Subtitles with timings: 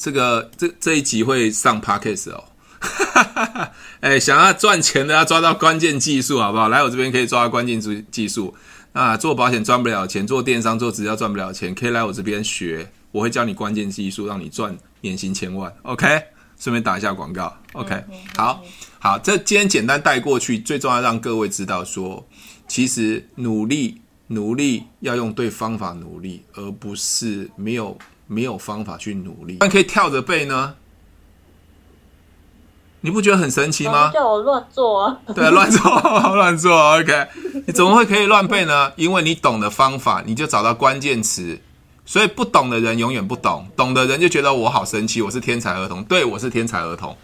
[0.00, 2.44] 这个这这一集会上 Podcast 哦。
[4.00, 6.70] 哎，想要赚钱的要抓到关键技术，好不好？
[6.70, 8.54] 来我这边可以抓到关键技技术。
[8.94, 15.72] 啊，做保险赚不了钱，做电商做直销赚不了钱，可以来我这边学，我会教你关键技术，让你赚年薪千万。
[15.82, 16.08] OK，
[16.58, 17.54] 顺便打一下广告。
[17.74, 18.02] OK，
[18.36, 18.64] 好
[18.98, 22.26] 好，这今天简单带过去，最重要让各位知道说，
[22.66, 27.96] 其实努力努力要用对方法努力，而不是没有
[28.30, 29.56] 没有方法去努力。
[29.58, 30.76] 但可以跳着背呢？
[33.00, 34.12] 你不觉得很神奇吗？
[34.12, 35.18] 叫我乱做啊！
[35.34, 35.82] 对，乱做，
[36.36, 36.98] 乱做。
[36.98, 37.26] OK，
[37.66, 38.92] 你怎么会可以乱背呢？
[38.94, 41.58] 因为你懂的方法，你就找到关键词。
[42.06, 46.04] 所以不懂的人永远不懂，懂的人就觉得我好神奇，我是天才儿童。
[46.04, 47.16] 对，我是天才儿童，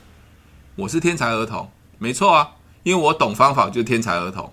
[0.76, 2.50] 我是天才儿童，没错啊。
[2.82, 4.50] 因为我懂方法，就是天才儿童。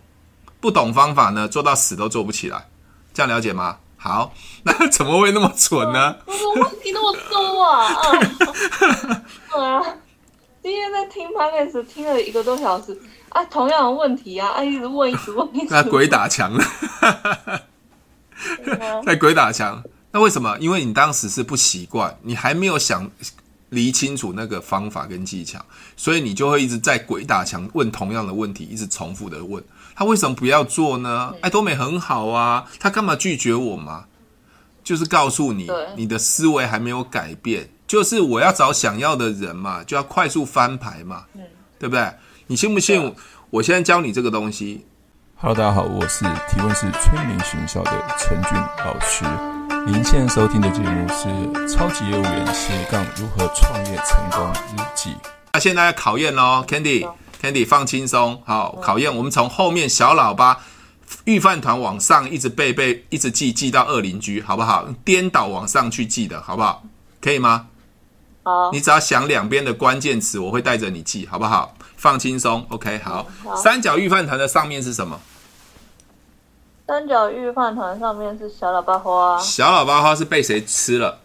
[0.59, 2.65] 不懂方法呢，做到死都做不起来。
[3.13, 3.77] 这样了解吗？
[4.03, 6.13] 好， 那怎么会那么蠢呢？
[6.27, 7.87] 我怎么问题那么多啊？
[9.49, 9.81] 对啊。
[10.61, 12.97] 今天在听 Podcast 听了一个多小时
[13.29, 15.83] 啊，同样的问题啊，啊，一直问，一直问，一直问。
[15.83, 16.63] 那鬼打墙了，
[19.05, 19.81] 在鬼打墙。
[20.11, 20.57] 那为什么？
[20.59, 23.09] 因为你当时是不习惯，你还没有想
[23.69, 25.65] 理清楚那个方法跟技巧，
[25.97, 29.63] 所以你就会一直在鬼打墙，问同样的问题，一直重复的问。
[29.95, 31.33] 他为什么不要做呢？
[31.41, 34.05] 爱多美很好啊，他干嘛拒绝我嘛？
[34.83, 37.69] 就是告诉你，你的思维还没有改变。
[37.85, 41.41] 就是我要找想要的人嘛，就要快速翻牌嘛，嗯，
[41.77, 42.11] 对不对？
[42.47, 43.13] 你信不信？
[43.49, 44.85] 我现在教你这个东西。
[45.35, 49.25] Hello，大家好，我是提问是催眠学校的陈俊老师。
[49.85, 51.27] 您现在收听的节目是
[51.67, 55.09] 《超级业务员斜杠如何创业成功日记》。
[55.53, 56.63] 那现在要考验喽
[57.43, 59.13] ，Candy，Candy 放轻松，好，考验。
[59.13, 60.61] 我们从后面小喇叭
[61.25, 64.87] 预饭团往上一直背背，一直记记到二邻居，好不好？
[65.03, 66.83] 颠倒往上去记的好不好？
[67.21, 67.67] 可以吗？
[68.43, 71.75] 好，你只要想两边的关键词，我会带着你记，好不好？
[71.97, 73.27] 放轻松，OK，好。
[73.43, 75.19] 好，三角预饭团的上面是什么？
[76.85, 79.39] 三角预饭团上面是小喇叭花。
[79.39, 81.19] 小喇叭花是被谁吃了？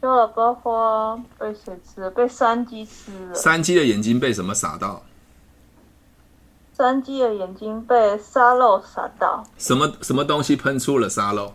[0.00, 2.10] 小喇叭花被谁吃了？
[2.10, 3.34] 被山鸡吃了。
[3.34, 5.02] 山鸡的眼睛被什么撒到？
[6.76, 9.46] 山鸡的眼睛被沙漏撒到。
[9.58, 11.52] 什么什么东西喷出了沙漏？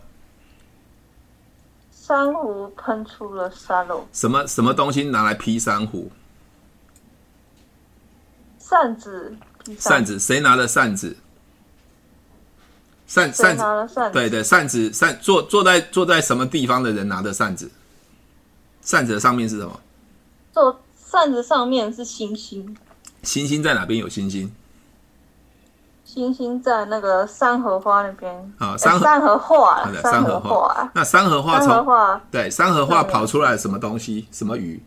[1.92, 4.08] 珊瑚喷出了沙漏。
[4.14, 6.12] 什么什么东西拿来劈珊瑚？
[8.60, 9.36] 扇子。
[9.80, 11.18] 扇子，谁拿的扇子？
[13.08, 13.64] 扇扇子。
[14.14, 17.72] 对对，扇子扇坐坐在坐在什么地方的人拿的扇子？
[18.86, 19.78] 扇子的上面是什么？
[20.54, 22.78] 做扇子上面是星星。
[23.24, 24.54] 星星在哪边有星星？
[26.06, 30.92] 星星在那个山河花那边啊，三三合画，三合画。
[30.94, 34.28] 那三合画从对山河画跑出来什么东西？
[34.32, 34.82] 什么鱼？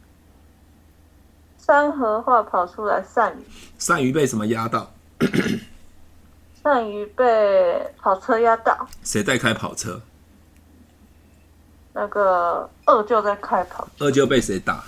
[1.59, 3.45] 山河画跑出来鳝鱼。
[3.79, 4.91] 鳝鱼被什么压到？
[6.63, 8.89] 鳝鱼被跑车压到。
[9.03, 10.01] 谁在开跑车？
[11.93, 13.89] 那个二舅在开跑。
[13.99, 14.85] 二舅被谁打？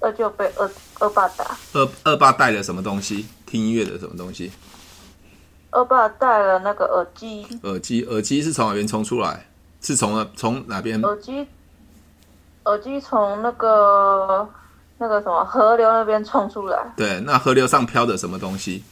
[0.00, 1.56] 二舅被二二爸打。
[1.72, 3.26] 二二爸带了什么东西？
[3.46, 4.50] 听音乐的什么东西？
[5.70, 7.46] 二爸带了那个耳机。
[7.62, 9.46] 耳机，耳机是从哪边冲出来？
[9.80, 11.00] 是从从哪边？
[11.02, 11.46] 耳机，
[12.64, 14.48] 耳机从那个
[14.98, 16.92] 那个什么河流那边冲出来。
[16.96, 18.84] 对，那河流上飘的什么东西？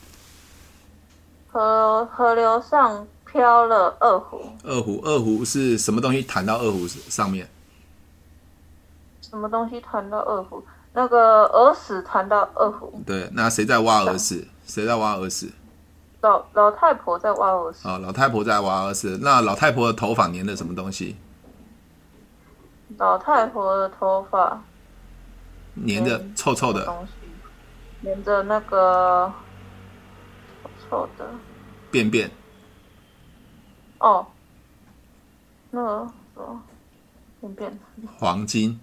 [1.52, 4.40] 河河流上飘了二胡。
[4.64, 7.48] 二胡，二胡是什么东西弹到二胡上面？
[9.22, 10.62] 什么东西弹到二胡？
[10.92, 14.46] 那个耳屎弹到二胡，对，那谁在挖耳屎？
[14.66, 15.48] 谁在挖耳屎？
[16.20, 17.86] 老老太婆在挖耳屎。
[17.86, 19.16] 啊、哦，老太婆在挖耳屎。
[19.22, 21.16] 那老太婆的头发粘的什么东西？
[22.98, 24.60] 老太婆的头发
[25.86, 29.32] 粘着臭臭的东西，粘着那个
[30.64, 31.30] 臭臭的
[31.92, 32.28] 便便。
[34.00, 34.26] 哦，
[35.70, 36.62] 那个什么
[37.40, 37.78] 便便？
[38.18, 38.78] 黄金。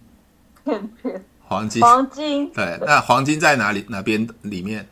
[0.63, 1.23] 片片。
[1.49, 3.85] 黄金，黄金，对，那黄金在哪里？
[3.87, 4.85] 哪边里面？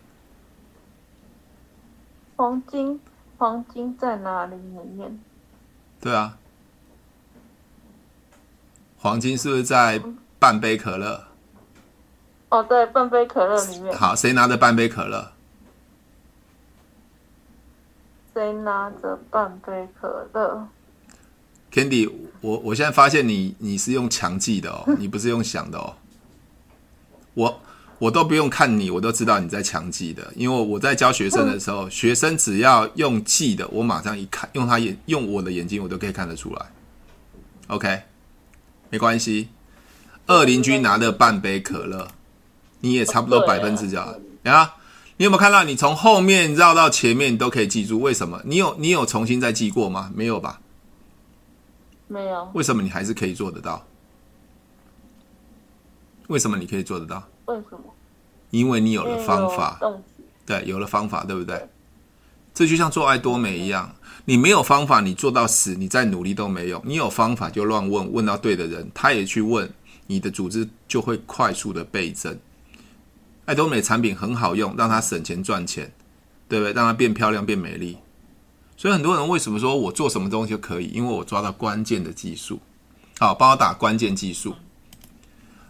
[2.38, 3.00] 黄金，
[3.38, 5.20] 黄金在哪里里面？
[6.00, 6.38] 对啊，
[8.98, 10.02] 黄金是不是在
[10.40, 11.26] 半杯可乐？
[12.48, 13.94] 哦，对，半杯可乐里面。
[13.98, 15.34] 好，谁拿着半杯可乐？
[18.36, 20.68] 谁拿着半杯可乐
[21.72, 22.12] ？Candy，
[22.42, 25.94] 我我现在发现你你是用强记的哦， 你不是用想的哦。
[27.34, 27.62] 我
[27.98, 36.66] 我都不用看你，我都知道你在强记的，因为我在教学生的时候，学生只要用记的，我马上一看，用他眼用我的眼睛，我都可以看得出来。
[37.68, 37.88] OK，
[38.90, 39.50] 没没关系。
[40.28, 42.08] 二邻居拿了半杯可乐，
[42.80, 44.00] 你也差不多百分之九
[44.44, 44.74] 啊。
[45.18, 45.64] 你有没有看到？
[45.64, 48.02] 你从后面绕到前面，你都可以记住。
[48.02, 48.42] 为什么？
[48.44, 50.12] 你有你有重新再记过吗？
[50.14, 50.60] 没有吧？
[52.08, 52.50] 没有。
[52.54, 53.86] 为什么你还是可以做得到？
[56.28, 57.24] 为什么你可以做得到？
[57.46, 57.80] 为什么？
[58.50, 59.80] 因为你有了方法。
[60.46, 61.58] 对，有了方法，对不对？
[61.58, 61.70] 对。
[62.54, 63.96] 这就像做爱多美一样，
[64.26, 66.82] 你没有方法，你做到死，你再努力都没用。
[66.86, 69.70] 你有方法就乱问，问到对的人，他也去问，
[70.08, 72.38] 你的组织就会快速的倍增。
[73.46, 75.92] 爱多美产品很好用，让它省钱赚钱，
[76.50, 76.74] 对不对？
[76.74, 77.98] 让它变漂亮变美丽。
[78.78, 80.88] 所以很多人为什么说我做什么东西就可以？
[80.88, 82.60] 因为我抓到关键的技术。
[83.20, 84.56] 好，帮我打关键技术。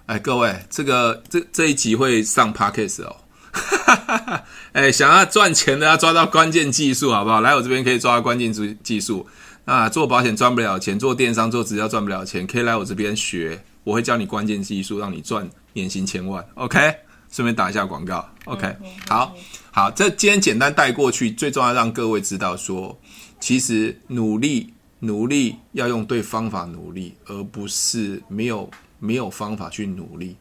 [0.08, 3.16] 哎，各位，这个这这一集会上 Podcast 哦。
[4.74, 7.42] 哎，想要赚钱的要抓到关键技术，好不好？
[7.42, 9.28] 来我这边可以抓到关键技技术。
[9.66, 16.46] 啊，做保险赚不了钱，做电商做直销赚不了钱，可以来我这边学，我会教你关键技术，让你赚年薪千万。
[16.56, 17.05] OK。
[17.32, 18.76] 顺便打一下广告，OK，
[19.10, 19.36] 好，
[19.72, 22.98] 好，这今天简单带过去，最重要让各位知道说，
[23.40, 28.70] 其实努力努力要用对方法努力，而不是没有
[29.00, 30.38] 没有方法去努力。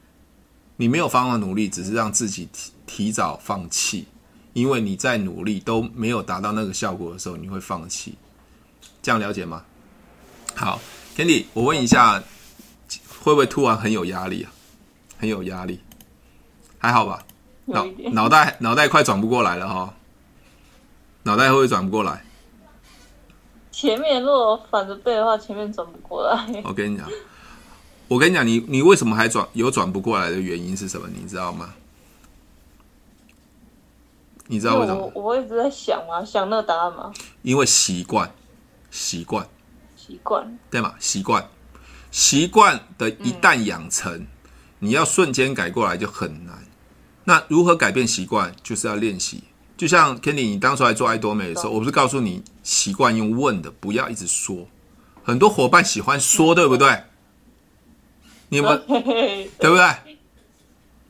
[0.77, 4.07] 你没有方法努力，只是让自己提提早放弃，
[4.53, 8.15] 因为你在努力都没有达到那个效果的时候，你会放弃。
[9.01, 9.65] 这样了解吗？
[10.55, 10.81] 好
[11.17, 12.23] ，Candy，我问一下，
[13.21, 14.53] 会不会突然很有压力啊？
[15.19, 15.79] 很有压力。
[16.85, 17.25] 还好吧，
[17.65, 19.95] 脑脑袋脑袋快转不过来了哈，
[21.23, 22.23] 脑袋会不会转不过来？
[23.73, 26.63] 前面如果反着背的话，前面转不过来。
[26.63, 27.09] 我跟你讲，
[28.07, 31.09] 我跟你讲，你你为什么还转有转不过来的原因是什么？
[31.09, 31.73] 你知道吗？
[34.49, 35.11] 你知道为什么？
[35.15, 37.15] 我我一直在想啊，想那个答案吗？
[37.41, 38.31] 因为习惯，
[38.91, 39.49] 习惯，
[39.97, 40.95] 习惯，对吗？
[41.01, 41.49] 习惯，
[42.11, 44.27] 习惯的一旦养成，嗯、
[44.81, 46.63] 你要瞬间改过来就很难。
[47.25, 48.55] 那如何改变习惯？
[48.63, 49.45] 就是要练习。
[49.77, 54.69] 就像 Kenny，你当初来做爱多美的时候，我不是告诉你习惯用问的，不要一直说。
[55.25, 57.05] 很多伙伴喜欢说，对不对？
[58.51, 58.77] 你有没有？
[59.59, 60.17] 对不对？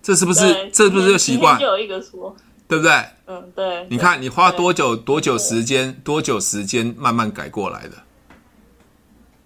[0.03, 0.71] 这是不是？
[0.73, 1.59] 这是不是个习惯？
[1.59, 2.35] 就有一个说，
[2.69, 2.93] 对不对？
[3.27, 3.87] 嗯，对。
[3.91, 7.97] 你看，你花多久多久时间多久时间慢慢改过来的，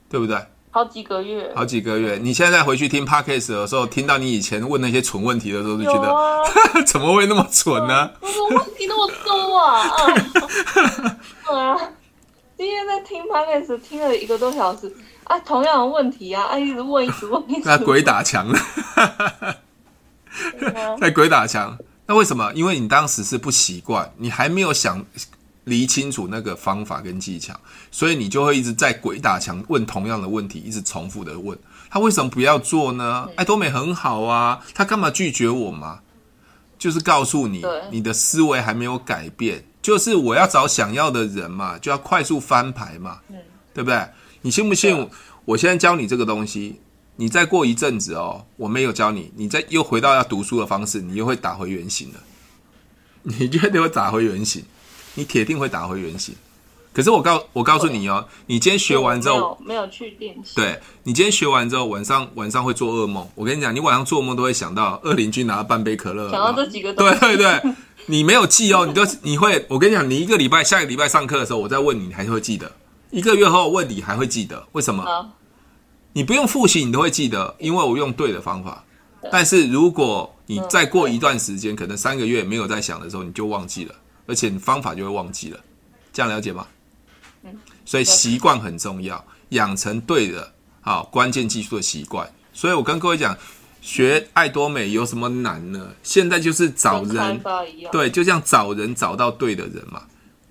[0.08, 0.36] 对不对？
[0.78, 2.20] 好几个月，好几个月。
[2.22, 6.40] 你现在回去听 Podcast 的时候，听到你以前问那些蠢问题的时候，就觉得，啊、
[6.86, 8.08] 怎么会那么蠢呢？
[8.20, 9.90] 我么问题那么多啊！
[11.46, 11.76] 啊，
[12.56, 14.94] 今天在听 Podcast 听了一个多小时
[15.24, 17.76] 啊，同样的问题啊，啊，一直问，一直问，一直问。
[17.76, 18.56] 那鬼打墙了，
[21.00, 21.76] 在鬼打墙。
[22.06, 22.52] 那为什么？
[22.54, 25.04] 因为你当时是不习惯，你还没有想。
[25.68, 27.54] 理清楚那个方法跟技巧，
[27.90, 31.56] 所以你就会一直在鬼打墙，问同样的问题，一直重复的问。
[31.90, 33.28] 他为什么不要做呢？
[33.36, 36.00] 爱多美很好啊，他干嘛拒绝我嘛？
[36.78, 39.64] 就是告诉你，你的思维还没有改变。
[39.80, 43.20] 就是我要找想要的人嘛，就要快速翻牌嘛，
[43.72, 44.06] 对不对？
[44.42, 45.08] 你信不信？
[45.44, 46.80] 我现在教你这个东西，
[47.16, 52.20] 你再过一阵子哦，我没有教你，你再又回到要读书的方式，你又会打回原形了。
[53.22, 54.62] 你绝对会打回原形。
[55.18, 56.32] 你铁定会打回原形，
[56.92, 60.54] 可是我告我告诉你哦，你今天学完之后没有，去练习。
[60.54, 63.28] 对，你今天学完之后，晚上晚上会做噩梦。
[63.34, 66.30] 我跟你讲，你晚上做梦都会想到二邻居拿了半杯可乐。
[66.30, 67.60] 想到这几个，对对对，
[68.06, 72.70] 你没有记哦，你都你会，我跟你讲，你一个礼拜下个礼拜上课的时候，我再问你，你还是会记得。
[73.10, 75.02] 一个月后问你还会记得，为什么？
[75.02, 75.28] 好
[76.12, 78.84] 你不用复习，你都会记得，因为我用对的方法。
[79.32, 83.94] 但是如果你再过一段时间，可能三个月没有在想的时候，你就忘记了。
[84.28, 85.58] 而且你方法就会忘记了，
[86.12, 86.66] 这样了解吗？
[87.42, 92.30] 嗯，所以习惯很重要，养成对的啊关键技术的习惯。
[92.52, 93.36] 所以我跟各位讲，
[93.80, 95.88] 学爱多美有什么难呢？
[96.02, 97.40] 现在就是找人，
[97.90, 100.02] 对，就像找人找到对的人嘛，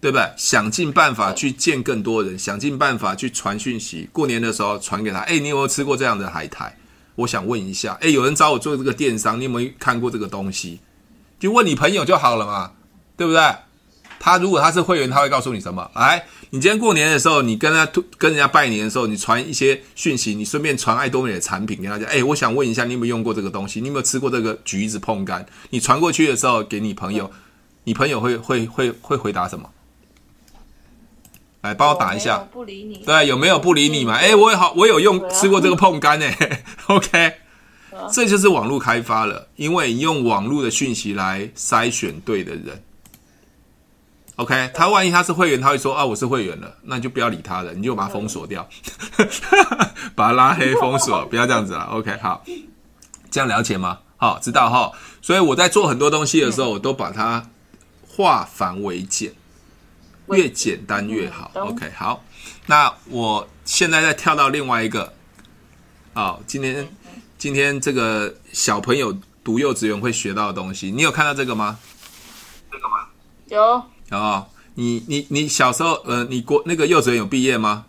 [0.02, 0.32] 对不对？
[0.38, 4.10] 想尽办法去见更多人，想尽办法去传讯息。
[4.12, 6.76] 过年的时候传给他，哎，你有没有吃过这样的海苔？
[7.16, 10.80] 我想问一下，哎，有人找我做这个电商，你有没有看过这个东西？
[11.40, 12.72] 就问你朋友就好了嘛，
[13.18, 13.42] 对不对？
[14.20, 15.90] 他如果他是会员，他会告诉你什么？
[15.96, 17.86] 来，你今天过年的时候，你跟他
[18.18, 22.06] 跟人家拜年的时候，你传一些讯息，你顺便传爱多美的产品给大家。
[22.08, 23.80] 哎，我想问一下，你有没有用过这个东西？
[23.82, 25.46] 你有没有吃过这个橘子碰柑？
[25.70, 27.32] 你传过去的时候给你朋友，
[27.84, 29.70] 你朋友会会会会回答什么？
[31.62, 32.38] 来，帮我打一下。
[32.52, 32.98] 不理你。
[33.06, 34.14] 对，有没有不理你嘛？
[34.14, 36.64] 哎，我也好，我有用吃过这个碰柑诶。
[36.88, 37.34] OK，
[38.12, 42.82] 这就是网络开发了，因为你用网络的讯息来筛选对的人。
[44.38, 48.68] OK，他万一他是会员，他会说啊，我是会员了，那你就不要理他了，你就把他封锁掉，
[50.14, 51.86] 把他拉黑封锁， 不要这样子了。
[51.86, 52.44] OK，好，
[53.32, 53.98] 这样了解吗？
[54.18, 54.92] 好，知道哈。
[55.24, 57.50] 所以我在做很多东西的时候，我都把它
[58.08, 59.34] 化繁为简，
[60.28, 61.50] 越简单越好。
[61.56, 62.24] OK，好，
[62.68, 65.12] 那我现在再跳到另外一个，
[66.14, 66.88] 哦，今天
[67.40, 71.80] 今天这个小朋友读幼稚园会学到的东西，你有看到这个吗？
[72.72, 73.08] 这个吗？
[73.48, 73.84] 有。
[74.12, 74.46] 哦，
[74.76, 77.86] 你你你小时候，呃，你国那个幼稚园有毕业吗？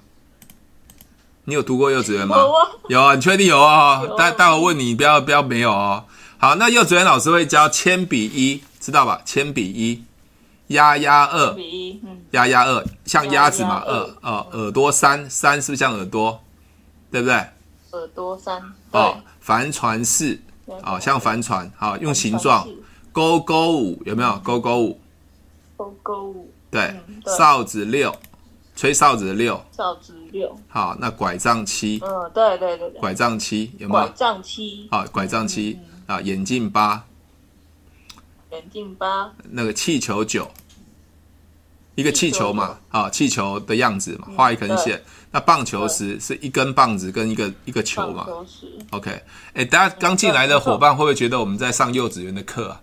[1.45, 2.37] 你有读过幼稚园吗？
[2.89, 4.03] 有啊，你确定有啊？
[4.19, 6.05] 待待会问你，不要不要没有哦。
[6.39, 9.21] 好，那幼稚园老师会教铅笔一，知道吧？
[9.25, 10.03] 铅笔一，
[10.69, 11.57] 鸭鸭二，
[12.33, 16.39] 鸭鸭二，像鸭子嘛，二哦，耳朵三，三是不是像耳朵？
[17.11, 17.35] 对不对？
[17.93, 18.63] 耳朵三。
[18.91, 22.69] 哦，帆船四，哦，像帆船，好，用形状。
[23.11, 24.39] 勾勾五有没有？
[24.45, 25.01] 勾勾五。
[25.79, 26.95] 勾勾五，对，
[27.39, 28.15] 哨子六，
[28.77, 34.05] 吹哨子的六，哨子六，好，那拐杖七，嗯，对对对对，拐杖七有没有？
[34.07, 35.79] 拐杖七，好，拐杖七。
[36.09, 37.05] 啊，眼镜八，
[38.51, 40.51] 眼镜八，那个气球九，
[41.97, 45.03] 一个气球嘛，啊，气球的样子嘛，画一根线。
[45.31, 48.27] 那棒球十是一根棒子跟一个一个球嘛
[48.93, 52.81] ？OK，哎，大家刚进来的伙伴会不会觉得我们在上幼稚园的课啊？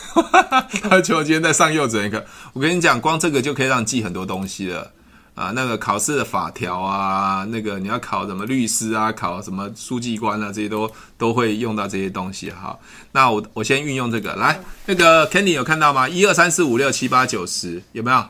[0.90, 4.90] 而且我今天在上幼稚园课，我跟你讲，光这个就可以让你记很多东西了
[5.34, 5.52] 啊！
[5.54, 12.78] 那个考试的法条啊，那个你要考什么律师啊，考什么书记官啊，这些都都会用到这些东西哈。
[13.12, 16.08] 那我我先运用这个来，那个 Kenny 有看到吗？
[16.08, 18.24] 一二三四五六七八九十有没有？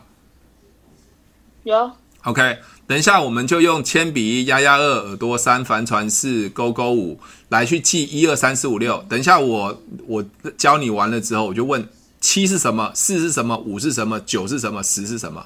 [1.64, 1.92] 有。
[2.22, 2.58] OK。
[2.92, 7.18] 等一下，我们就用铅笔一、压压二、耳朵三、帆船四、勾勾五
[7.48, 9.02] 来去记一二三四五六。
[9.08, 11.88] 等一下我，我我教你完了之后，我就问
[12.20, 15.42] 七是什么，四是什么，五是什么，九是什么，十是什么，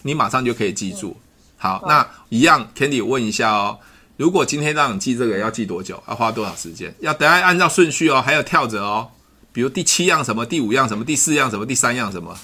[0.00, 1.14] 你马上就可以记住。
[1.58, 3.78] 好，那一样，Candy 问一下哦，
[4.16, 6.02] 如果今天让你记这个，要记多久？
[6.08, 6.94] 要花多少时间？
[7.00, 9.06] 要等下按照顺序哦，还有跳着哦，
[9.52, 12.34] 比如第七样什么，第五样什么，第四样什么，第三样什么。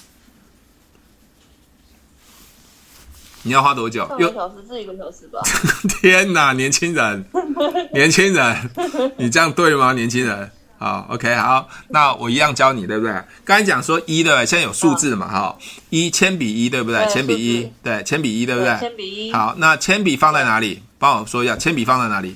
[3.45, 4.03] 你要花多久？
[4.17, 5.39] 一个小时至一个小时吧。
[6.01, 7.23] 天哪，年轻人，
[7.93, 8.69] 年轻人，
[9.17, 9.93] 你这样对吗？
[9.93, 10.49] 年轻人，
[10.79, 13.13] 好，OK，好，那我一样教你，对不对？
[13.43, 15.27] 刚才讲说一对，现在有数字嘛？
[15.27, 15.57] 哈，
[15.91, 17.05] 一铅笔一对不对？
[17.07, 18.75] 铅笔一对，铅笔一对不对？
[18.79, 19.31] 铅笔一。
[19.31, 20.81] 好，那铅笔放在哪里？
[20.97, 22.35] 帮我说一下，铅笔放在哪里？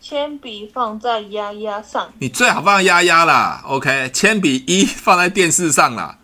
[0.00, 2.12] 铅笔放在丫丫上。
[2.20, 4.08] 你最好放在鸭鸭啦，OK。
[4.12, 6.16] 铅笔一放在电视上啦。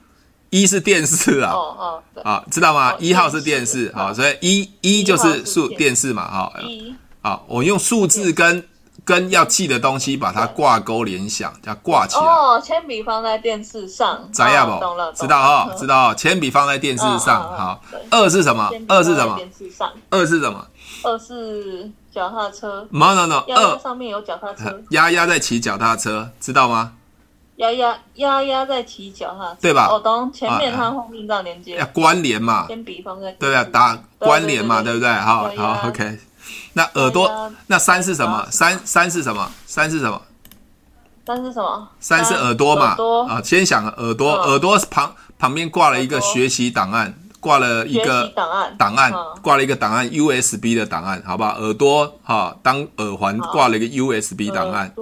[0.52, 2.92] 一是电视啊，哦哦，啊，知道吗？
[2.98, 8.62] 一号是电视啊，所以一一就是数电视嘛，哈，一，啊，我用数字跟
[9.02, 12.22] 跟要记的东西把它挂钩联想，叫挂起来。
[12.22, 14.80] 哦，铅笔放在电视上，知道不？
[14.84, 16.14] 懂了，知道哈，知道。
[16.14, 17.82] 铅笔放在电视上，好。
[18.10, 18.70] 二是什么？
[18.88, 19.34] 二是什么？
[19.36, 19.90] 电视上。
[20.10, 20.66] 二是什么？
[21.02, 22.86] 二是脚踏车。
[22.90, 24.82] No no no，二上面有脚踏车。
[24.90, 26.92] 丫丫在骑脚踏车，知道吗？
[27.62, 29.86] 鸭鸭鸭鸭在骑脚踏车，对吧？
[29.88, 32.66] 哦，懂前面它后面这样连接，要关联嘛？
[32.66, 35.08] 先比方在对啊，打关联嘛，对不对？
[35.12, 36.18] 好好，OK。
[36.72, 38.46] 那耳朵，那三是什么？
[38.50, 39.48] 三三是什么？
[39.66, 40.20] 三是什么？
[41.24, 41.88] 三是什么？
[42.00, 42.96] 三是耳朵嘛？
[43.28, 51.50] 啊，先想耳朵，耳朵旁旁边挂了一个学习档案，挂了一个档案，档案挂了一个档案，USB 的档案，好不好？
[51.60, 54.92] 耳朵哈，当耳环挂了一个 USB 档案。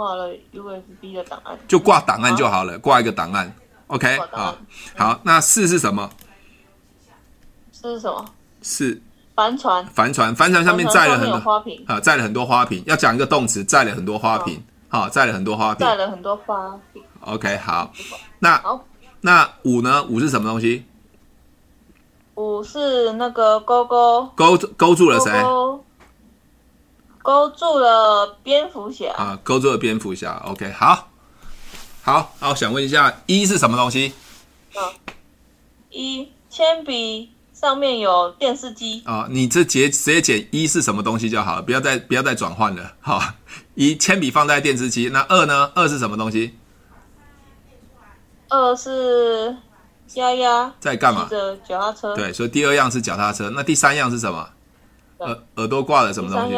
[0.00, 3.54] 挂了 USB 的档案，就挂档案就好了，挂一个档案
[3.88, 4.56] ，OK，好，
[4.96, 6.08] 好，那四是什么？
[7.70, 8.24] 四是什么？
[8.62, 9.02] 四。
[9.36, 11.84] 帆船，帆船，帆船上面载了很多花瓶。
[11.86, 12.82] 啊，载了很多花瓶。
[12.86, 17.02] 要讲一个动词，载了很多花瓶，好，载了很多花瓶，载了很多花瓶。
[17.20, 17.92] OK，好，
[18.38, 18.62] 那
[19.20, 20.02] 那五呢？
[20.04, 20.86] 五是什么东西？
[22.36, 24.26] 五是那个勾勾。
[24.34, 25.30] 勾勾住了谁？
[27.22, 29.38] 勾住了蝙蝠侠啊！
[29.44, 30.42] 勾住了蝙蝠侠。
[30.46, 31.10] OK，好，
[32.02, 34.14] 好，好，想问一下，一是什么东西？
[34.74, 34.82] 嗯，
[35.90, 39.26] 一铅笔上面有电视机啊。
[39.30, 42.94] 你这节直接解一是什么东西就好了，不要再不要再转换了。
[43.00, 43.22] 好，
[43.74, 45.70] 一铅笔放在电视机，那二呢？
[45.74, 46.56] 二是什么东西？
[48.48, 49.54] 二是
[50.14, 51.28] 丫丫在干嘛？
[51.68, 52.14] 脚踏车。
[52.16, 53.50] 对，所以第二样是脚踏车。
[53.50, 54.48] 那第三样是什么？
[55.18, 56.56] 耳耳朵挂了什么东西？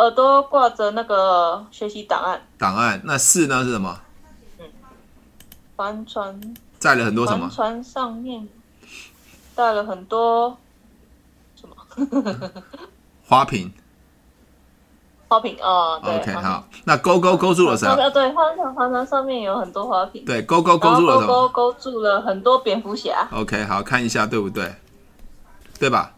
[0.00, 3.00] 耳朵挂着那个学习档案，档案。
[3.04, 4.00] 那四呢是什么？
[4.58, 4.64] 嗯，
[5.76, 6.40] 帆船
[6.78, 7.46] 载了很多什么？
[7.48, 8.48] 帆船上面
[9.54, 10.56] 带了很多
[11.54, 11.76] 什么？
[13.28, 13.70] 花瓶。
[15.28, 16.00] 花瓶哦。
[16.02, 18.10] 对 OK，好，那勾勾勾住了什么？
[18.10, 20.24] 对，花船花船上面有很多花瓶。
[20.24, 21.26] 对，勾勾勾住了什么？
[21.26, 23.28] 勾勾住了很多蝙蝠侠。
[23.32, 24.74] OK，好，看一下对不对？
[25.78, 26.14] 对吧？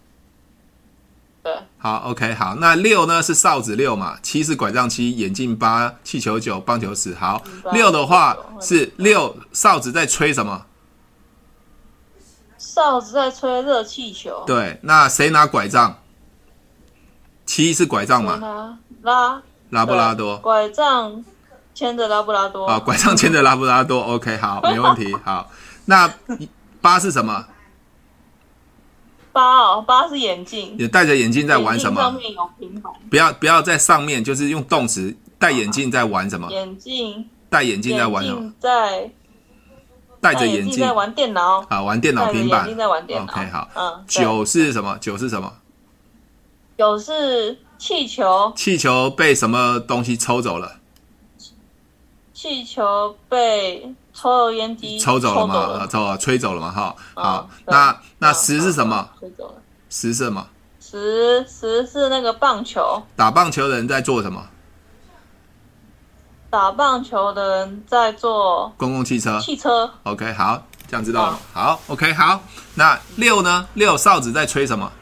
[1.43, 1.53] 对。
[1.79, 4.17] 好，OK，好，那六呢是哨子六嘛？
[4.23, 7.15] 七是拐杖七，眼镜八，气球九，棒球十。
[7.15, 10.65] 好，六的话是六哨子在吹什么？
[12.59, 14.45] 哨子在吹热气球。
[14.47, 15.99] 对，那谁拿拐杖？
[17.45, 18.79] 七是拐杖嘛？
[19.03, 20.39] 拉拉布拉多。
[20.39, 21.25] 拐杖
[21.75, 22.67] 牵着拉布拉多。
[22.67, 24.01] 啊，拐杖牵着拉布拉多。
[24.01, 25.13] OK，好，没问题。
[25.25, 25.51] 好，
[25.87, 26.09] 那
[26.81, 27.45] 八是什么？
[29.33, 30.77] 八哦，八是眼镜。
[30.79, 32.01] 也戴着眼镜在玩什么？
[32.01, 32.93] 上面有平板。
[33.11, 35.15] 不要不要在上面，就是用动词。
[35.39, 36.51] 戴眼镜在玩什么？
[36.51, 37.29] 眼镜。
[37.49, 38.53] 戴眼镜在玩什么？
[38.61, 39.11] 在。
[40.21, 42.77] 戴着眼镜在玩电脑啊，玩电脑平板。
[42.77, 43.33] 在玩电脑。
[43.33, 43.69] OK，好。
[43.75, 44.05] 嗯。
[44.07, 44.97] 九是什么？
[45.01, 45.53] 九是什么？
[46.79, 48.53] 九是气球。
[48.55, 50.77] 气球被什么东西抽走了？
[52.33, 55.87] 气球被抽油烟机抽走了嘛？
[55.87, 56.71] 抽啊，吹走了嘛？
[56.71, 56.95] 哈。
[57.15, 59.09] 好，那那十是什么？
[59.19, 59.55] 吹走了。
[59.89, 60.47] 十是什么？
[60.81, 63.03] 十十是那个棒球。
[63.17, 64.47] 打棒球的人在做什么？
[66.51, 69.41] 打棒球的人在坐公共汽车。
[69.41, 69.91] 汽车。
[70.03, 71.41] OK，好，这样知道了。
[71.55, 72.43] 好，OK，好。
[72.75, 73.67] 那六呢？
[73.73, 74.93] 六哨子在吹什么？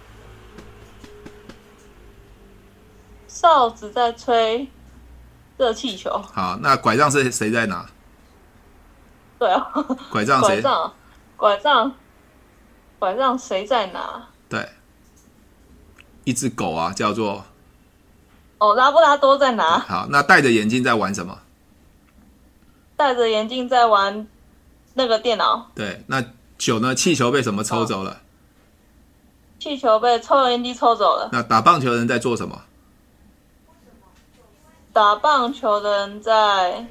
[3.27, 4.69] 哨子在吹
[5.57, 6.23] 热气球。
[6.33, 7.85] 好，那拐杖是谁在拿？
[9.41, 9.73] 对啊。
[10.13, 10.61] 拐杖谁？
[10.61, 10.93] 拐杖，
[11.37, 11.93] 拐杖，
[12.99, 14.29] 拐杖谁在拿？
[14.51, 14.69] 对，
[16.25, 17.45] 一只狗啊，叫做。
[18.59, 19.79] 哦，拉布拉多在哪？
[19.79, 21.39] 好，那戴着眼镜在玩什么？
[22.95, 24.29] 戴着眼镜在玩
[24.93, 25.71] 那个电脑。
[25.75, 26.23] 对，那
[26.59, 26.95] 九呢？
[26.95, 28.11] 气球被什么抽走了？
[28.11, 28.17] 哦、
[29.59, 31.31] 气球被抽油烟机抽走了。
[31.33, 32.61] 那打棒球的人在做什么？
[34.93, 36.87] 打棒球的人在。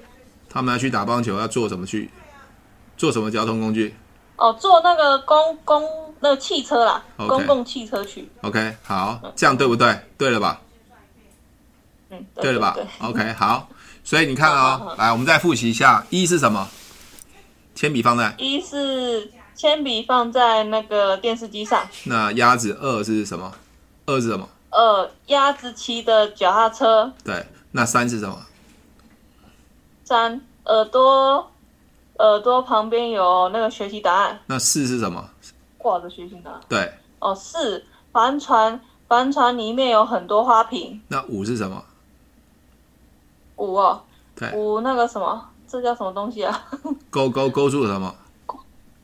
[0.50, 2.10] 他们要去打棒球，要做什么去？
[3.00, 3.96] 坐什么交通工具？
[4.36, 5.82] 哦，坐那个公公
[6.20, 7.28] 那个汽车啦，okay.
[7.28, 8.30] 公共汽车去。
[8.42, 9.98] OK，好，这样对不对？
[10.18, 10.62] 对了吧？
[12.10, 13.70] 嗯，对，对了吧？OK，好，
[14.04, 16.68] 所以你看啊、哦，来，我们再复习一下，一是什么？
[17.74, 21.88] 铅笔放在一是铅笔放在那个电视机上。
[22.04, 23.54] 那鸭子二是什么？
[24.06, 24.50] 二是什么？
[24.72, 27.14] 二鸭子骑的脚踏车。
[27.24, 28.46] 对，那三是什么？
[30.04, 31.49] 三耳朵
[32.20, 34.40] 耳朵旁边有那个学习答案。
[34.46, 35.30] 那四是什么？
[35.78, 36.62] 挂着学习答案。
[36.70, 36.94] 对。
[37.20, 41.02] 哦，四帆船帆船里面有很多花瓶。
[41.10, 41.84] 那五是什么？
[43.58, 44.02] 五哦，
[44.36, 46.68] 对，五那个什么，这叫什么东西啊？
[47.10, 48.16] 勾勾勾住了什么？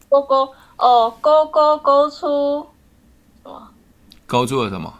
[0.07, 2.65] 勾勾哦，勾勾勾出
[3.43, 3.67] 什么？
[4.25, 4.93] 勾住了什么？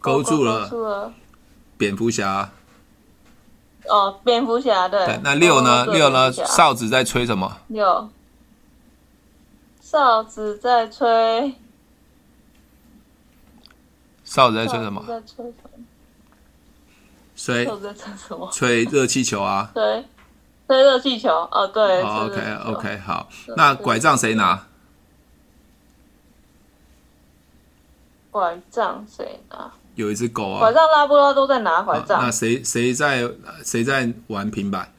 [0.00, 1.12] 勾住了，勾住了
[1.78, 2.50] 蝙蝠侠。
[3.88, 5.04] 哦，蝙蝠侠对。
[5.06, 5.86] 对，那六呢？
[5.86, 6.32] 六呢？
[6.32, 7.58] 哨子在吹什么？
[7.68, 8.10] 六，
[9.80, 11.54] 哨子在吹。
[14.24, 15.04] 哨子在吹什么？
[15.06, 15.86] 在吹什么？
[17.36, 18.50] 吹在吹什么？
[18.52, 19.70] 吹热气球啊！
[19.74, 20.04] 对，
[20.66, 21.30] 吹热气球。
[21.52, 22.02] 哦，对。
[22.02, 23.28] Oh, OK，OK，、好。
[23.56, 24.66] 那拐杖谁拿？
[28.30, 29.72] 拐杖谁拿？
[29.96, 30.60] 有一只狗啊。
[30.60, 32.22] 拐杖拉布拉多在拿拐杖。
[32.22, 33.28] 那谁谁在
[33.64, 34.92] 谁在玩平板？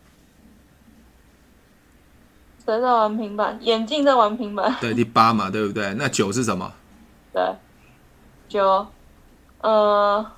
[2.65, 3.57] 谁在玩平板？
[3.61, 4.75] 眼镜在玩平板。
[4.81, 5.93] 对，第八嘛，对不对？
[5.93, 6.73] 那九是什么？
[7.31, 7.55] 对，
[8.49, 8.85] 九，
[9.61, 10.33] 呃。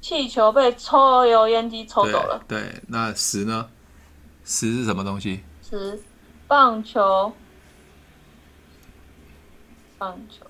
[0.00, 2.40] 气球被抽油烟机抽走了。
[2.46, 3.68] 对，对，那十呢？
[4.44, 5.42] 十是什么东西？
[5.60, 6.00] 十，
[6.46, 7.32] 棒球。
[9.98, 10.46] 棒球。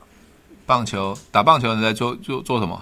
[0.69, 2.79] 棒球，打棒球的人在做做做什么？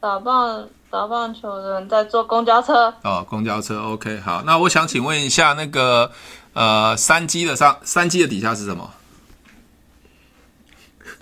[0.00, 2.92] 打棒打棒球的人在坐公交车。
[3.02, 3.80] 哦，公交车。
[3.82, 4.42] OK，好。
[4.42, 6.12] 那我想请问一下，那个
[6.52, 8.92] 呃，三机的上，三机的底下是什么？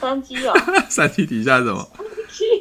[0.01, 0.53] 三机哦。
[0.91, 1.89] 三机底下是什么？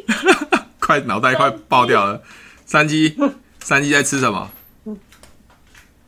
[0.79, 2.21] 快脑袋快爆掉了！
[2.67, 3.17] 山鸡，
[3.59, 4.47] 山鸡在吃什么？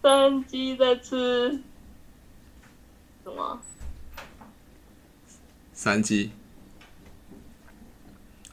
[0.03, 1.59] 山鸡在吃
[3.23, 3.59] 什么？
[5.81, 6.29] 山鸡，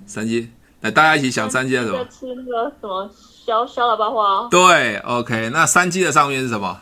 [0.07, 2.03] 山鸡，来大家一起想山鸡的什么？
[2.07, 3.11] 吃那个什么
[3.45, 4.49] 小小喇叭花？
[4.49, 5.51] 对，OK。
[5.51, 6.81] 那山鸡的上面是什么？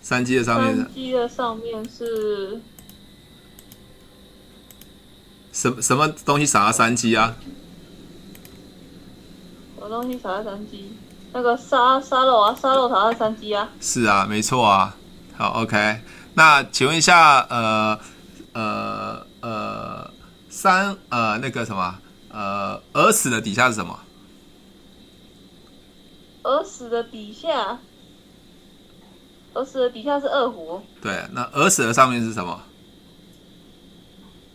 [0.00, 2.58] 山鸡的上面，山鸡的上面是。
[5.52, 7.36] 什什么东西撒在山鸡啊？
[9.74, 10.96] 什么东西撒在山鸡？
[11.34, 13.68] 那个沙沙漏啊，沙漏撒在山鸡啊。
[13.78, 14.96] 是啊，没错啊。
[15.36, 16.00] 好，OK。
[16.32, 18.00] 那请问一下，呃
[18.52, 20.10] 呃呃，
[20.48, 23.98] 三呃那个什么呃耳屎的底下是什么？
[26.44, 27.78] 耳屎的底下，
[29.54, 30.82] 耳屎的底下是二胡。
[31.00, 32.60] 对，那耳屎的上面是什么？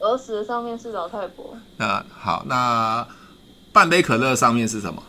[0.01, 1.57] 耳屎的上面是老太婆。
[1.77, 3.07] 那好，那
[3.71, 5.01] 半杯可乐上面是什么？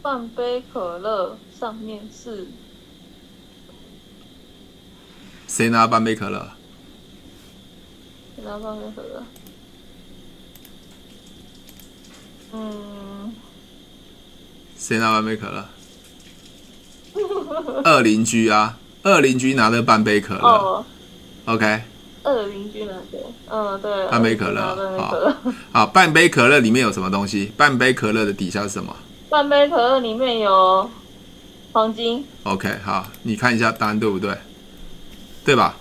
[0.00, 2.46] 半杯可乐上面是
[5.50, 6.48] 谁拿半杯可乐？
[8.36, 9.22] 谁拿半杯可乐？
[12.52, 13.34] 嗯，
[14.78, 15.68] 谁拿半杯可乐？
[17.82, 20.40] 二邻居啊，二邻居拿了半杯可乐。
[20.40, 20.84] 哦
[21.46, 21.82] ，OK。
[22.22, 24.08] 二邻居拿的，嗯，对。
[24.08, 25.34] 半杯可乐，好，
[25.72, 27.50] 好，半杯可乐里面有什么东西？
[27.56, 28.94] 半杯可乐的底下是什么？
[29.28, 30.88] 半杯可乐里面有
[31.72, 32.24] 黄金。
[32.44, 34.36] OK，好，你看一下答案对不对？
[35.44, 35.76] 对吧？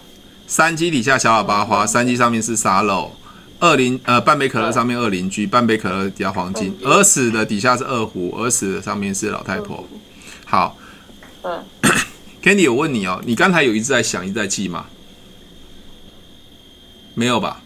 [0.47, 3.11] 三鸡底下小喇叭花，三鸡上面是沙漏。
[3.59, 6.73] 二邻呃，半杯可乐上面二邻居，半杯可乐底下黄金。
[6.81, 9.85] 儿时的底下是二胡，儿时的上面是老太婆。
[10.45, 10.77] 好，
[11.43, 11.63] 嗯。
[12.41, 14.85] Candy，我问你哦，你刚才有一直在想，一直在记吗？
[17.13, 17.61] 没有吧？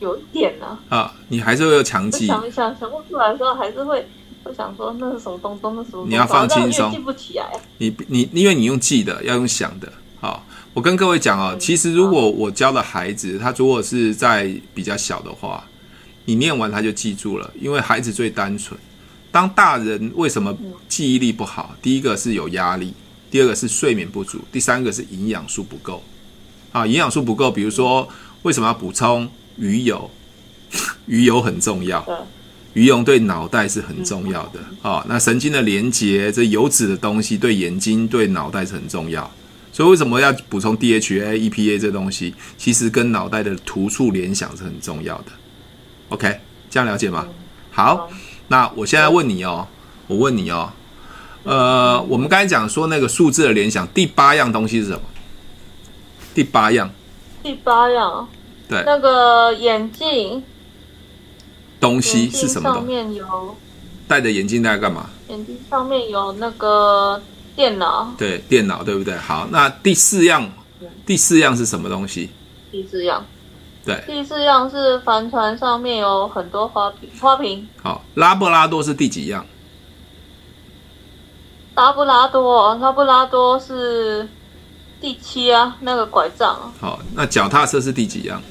[0.00, 0.78] 有一点呢。
[0.88, 2.26] 啊，你还是会有强记。
[2.26, 4.04] 想一想，想不出来的时候，还是会。
[4.42, 6.04] 我想说那是什么东东，那什么？
[6.06, 7.46] 你要放轻松，记不起来。
[7.78, 9.90] 你你因为你用记的，要用想的。
[10.20, 15.64] 好，我跟各位讲哦，其实如果我教的孩子，他如果是在比较小的话，
[16.24, 18.78] 你念完他就记住了，因为孩子最单纯。
[19.30, 20.56] 当大人为什么
[20.88, 21.76] 记忆力不好？
[21.80, 22.92] 第一个是有压力，
[23.30, 26.02] 第二个是睡眠不足，第三个是营养素不够。
[26.72, 28.08] 啊，营养素不够，比如说
[28.42, 30.10] 为什么要补充鱼油？
[31.06, 32.04] 鱼油很重要。
[32.72, 39.30] 鱼油对脑袋是很重要的啊、哦，那神经的连接，这油脂的东西对眼睛、对脑袋是很重要。
[39.74, 42.32] 所以为什么要补充 DHA、EPA 这东西？
[42.56, 45.24] 其实跟脑袋的突触联想是很重要的。
[46.10, 46.38] OK，
[46.70, 47.26] 这样了解吗？
[47.72, 48.08] 好，
[48.46, 49.66] 那我现在问你哦，
[50.06, 50.72] 我问你哦，
[51.42, 55.00] 呃，我们刚才讲说那个数字的联想，第八样东西是什么？
[56.32, 56.88] 第八样，
[57.42, 58.28] 第八样，
[58.68, 60.40] 对，那个眼镜。
[61.80, 62.72] 东西是什么？
[62.72, 63.56] 上面有
[64.06, 65.10] 戴着眼镜戴干嘛？
[65.28, 67.20] 眼镜上面有那个
[67.54, 68.12] 电脑。
[68.18, 69.16] 对，电脑对不对？
[69.16, 70.50] 好，那第四样，
[71.06, 72.30] 第四样是什么东西？
[72.70, 73.24] 第四样，
[73.84, 77.68] 对，第四样是帆船上面有很多花瓶，花瓶。
[77.82, 79.46] 好，拉布拉多是第几样？
[81.76, 84.28] 拉布拉多，拉布拉多是
[85.00, 86.72] 第七啊，那个拐杖。
[86.80, 88.42] 好，那脚踏车是第几样？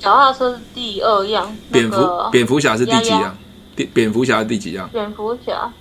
[0.00, 3.36] 脚踏车是第二样，蝙蝠蝙蝠侠是第几样？
[3.74, 4.88] 蝙蝙蝠侠是第几样？
[4.92, 5.72] 蝙蝠侠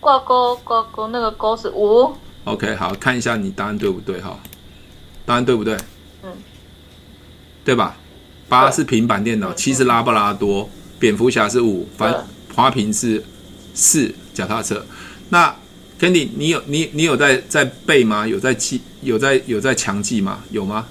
[0.00, 2.12] 挂钩挂钩那个钩是五。
[2.44, 4.38] OK，好，看一下你答案对不对哈？
[5.26, 5.76] 答案对不对？
[6.22, 6.32] 嗯，
[7.64, 7.96] 对吧？
[8.48, 13.22] 八是平板电脑，七是拉布拉多，蝙蝠侠是五，反花瓶是
[13.74, 14.84] 四，脚踏车。
[15.28, 15.54] 那
[16.00, 18.26] Candy，你有你你有在在背吗？
[18.26, 18.80] 有在记？
[19.02, 20.40] 有在有在强记吗？
[20.50, 20.86] 有吗？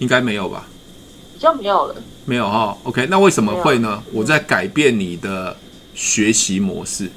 [0.00, 0.66] 应该没有吧？
[1.32, 2.78] 比较没有了，没有哈、哦。
[2.82, 4.02] OK，那为什么会呢？
[4.12, 5.56] 我在改变你的
[5.94, 7.10] 学习模式，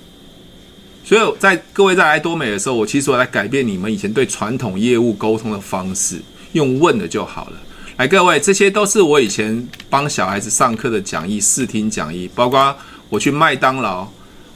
[1.07, 7.53] 所以在各位在来多美的时候，我其实我来改变你们以前对传统业务沟通的方式，用问的就好了。
[7.95, 12.75] 来，各位，这些都是我以前帮小孩子上课的讲义、试听讲义，包括
[13.07, 14.05] 我去麦当劳，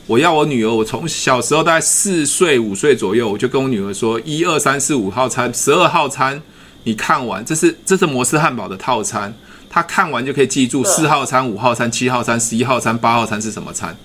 [0.06, 6.42] 我要我女儿，我从小时候大概四岁五岁左右，我就跟我女儿说：一二三四五号餐，十二号餐，
[6.84, 9.34] 你看完，这是这是摩斯汉堡的套餐。
[9.70, 13.96] 她看完就可以记住四号餐、五号餐、七号餐、十一号餐、八号餐是什么餐。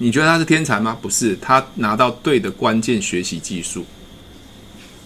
[0.00, 0.96] 嗯，你觉得他是天才吗？
[1.00, 3.84] 不是，他拿到对的关键学习技术，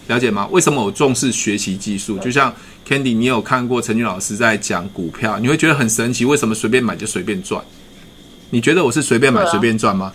[0.07, 0.47] 了解吗？
[0.47, 2.17] 为什么我重视学习技术？
[2.17, 2.53] 就像
[2.87, 7.63] Candy，你有看过陈俊老师在讲股票，你会觉得很神奇，为什么随便买就随便赚？
[8.49, 10.13] 你觉得我是随便买随便赚吗？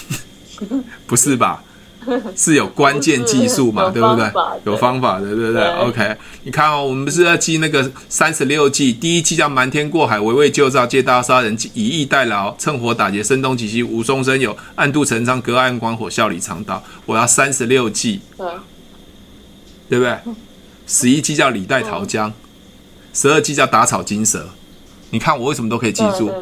[1.06, 1.64] 不是吧？
[2.34, 4.30] 是有关键技术嘛，对不对？
[4.64, 16.82] 有方法的，对不对？OK，你看哦，我们不是要记那个三十六计，第一计叫瞒天过海、围魏救赵、借刀杀人、以逸待劳、趁火打劫、声东击西、无中生有、暗度陈仓、隔岸观火、笑里藏刀。
[17.04, 18.20] 我要三十六计，
[19.88, 20.16] 对不对？
[20.86, 22.32] 十一计叫李代桃僵，
[23.12, 24.48] 十二计叫打草惊蛇。
[25.10, 26.32] 你看我为什么都可以记住？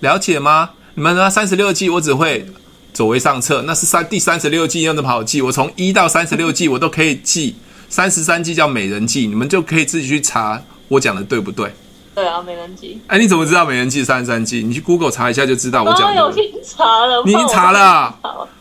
[0.00, 0.70] 了解吗？
[0.94, 1.30] 你们呢？
[1.30, 2.44] 三十六计我只会。
[2.92, 5.40] 走为上策，那是三第三十六计，用的好记。
[5.42, 7.56] 我从一到三十六计，我都可以记。
[7.88, 11.72] 三十三计叫美人计，你们就可以自己去查我讲的对不对？
[12.14, 13.00] 对啊，美人计。
[13.06, 14.62] 哎，你怎么知道美人计三十三计？
[14.62, 16.24] 你去 Google 查一下就知道我讲的。
[16.24, 18.14] 我已经查了，你已经查了？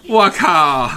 [0.08, 0.92] 我靠！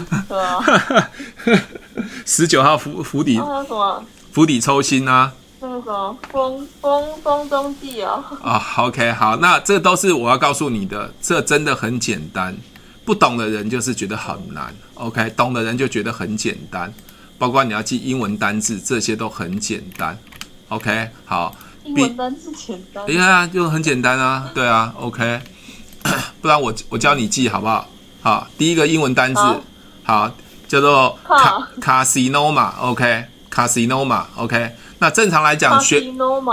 [2.26, 4.04] 十九号釜釜底，还有什么？
[4.32, 5.32] 釜底抽薪啊？
[5.58, 8.22] 那个什么风风风中计啊？
[8.42, 12.56] 啊，OK，好，那这都是我要告诉你的，这真的很简单。
[13.10, 16.94] 不懂的人就是觉得很难，OK，懂的人就觉得很简单。
[17.40, 20.16] 包括你要记英文单字，这些都很简单
[20.68, 21.52] ，OK，好。
[21.82, 23.04] 英文单字简单？
[23.08, 25.40] 哎呀，就很简单啊，对啊，OK。
[26.40, 27.88] 不然我我教你记好不好？
[28.22, 29.60] 好，第一个英文单字，好，
[30.04, 30.32] 好，
[30.68, 34.70] 叫做卡卡西诺玛，OK，卡西诺玛，OK。
[35.00, 36.00] 那正常来讲学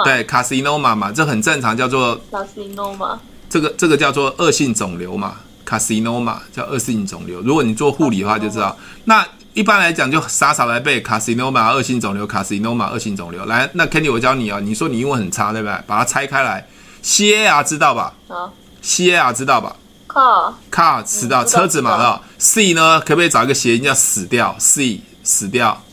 [0.03, 3.19] 对卡西诺玛嘛，这很正常，叫做卡西诺玛。
[3.47, 7.41] 这个这个叫做恶性肿瘤嘛，卡西诺玛叫恶性肿瘤。
[7.41, 8.73] 如果你做护理的话就知道。
[9.03, 13.43] 那一般来讲就傻傻来背卡西诺玛恶性肿瘤，卡西诺玛恶性肿瘤。
[13.43, 15.77] 来，那 Kenny 我教你啊，你说你英文很差对不对？
[15.85, 16.65] 把它拆开来
[17.01, 18.13] ，C A R 知道吧？
[18.29, 18.49] 啊。
[18.81, 19.75] C A R 知道吧
[20.07, 21.97] ？car car 知道车子嘛？
[21.97, 23.01] 了 C 呢？
[23.01, 25.83] 可不可以找一个谐音叫死掉？C 死掉。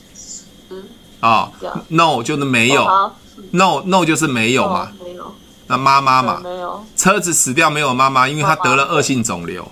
[1.18, 1.52] 啊、哦、
[1.88, 3.12] ，no 就是没有、哦、
[3.50, 4.92] ，no no 就是没有嘛。
[5.02, 5.34] 没有。
[5.66, 6.40] 那妈妈嘛？
[6.42, 6.84] 没有。
[6.96, 9.66] 车子死掉没有妈妈，因为他得了恶性肿瘤。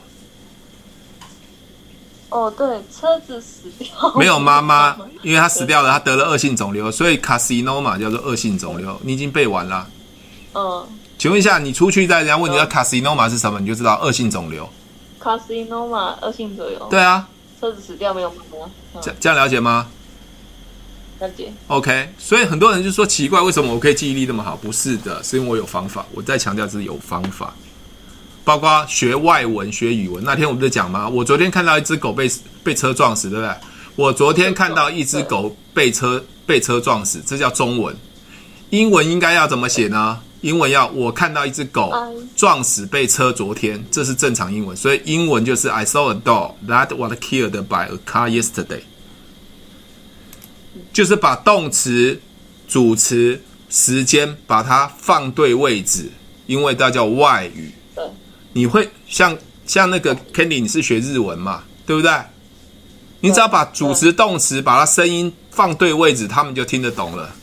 [2.30, 8.98] 哦，对，车子死掉没有妈妈， 因为他死掉了，他得了恶性肿瘤，所以 carcinoma 叫做恶性肿瘤。
[9.02, 9.86] 你已经背完了。
[10.54, 10.86] 嗯。
[11.18, 14.68] 请问一下，你出去在人家问你的 carcinoma 是什么，你就知道恶性肿瘤。
[15.22, 16.88] carcinoma 恶性肿瘤。
[16.88, 17.28] 对啊。
[17.60, 18.66] 车子死掉没有妈妈。
[18.94, 19.86] 嗯、这这样了解吗？
[21.22, 21.52] 了解。
[21.68, 24.56] OK，所以很多人就说奇怪，为什么我可以记忆力那么好？
[24.56, 26.04] 不是的，是因为我有方法。
[26.12, 27.54] 我再强调是有方法。
[28.44, 31.08] 包括学外文、学语文，那天我们在讲吗？
[31.08, 32.28] 我昨天看到一只狗被
[32.64, 33.54] 被车撞死，对不对？
[33.94, 37.96] 我昨天看到一只狗被车被车撞死，这叫中文。
[38.70, 40.18] 英文应该要怎么写呢？
[40.40, 41.92] 英文要我看到一只狗
[42.34, 48.80] 撞死被车，昨天这是正常英文，所以英文就是 I saw a dog that was killed by a car yesterday，
[50.92, 52.20] 就是把动词、
[52.66, 56.10] 主词、时间把它放对位置，
[56.46, 57.72] 因为它叫外语。
[58.52, 62.12] 你会像像那个 Kenny，你是学日文嘛，对不对？
[63.20, 67.34] 你只要把主词、动词把它声音放对位置，他们就听得懂了。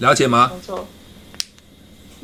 [0.00, 0.50] 了解吗？
[0.54, 0.86] 没错。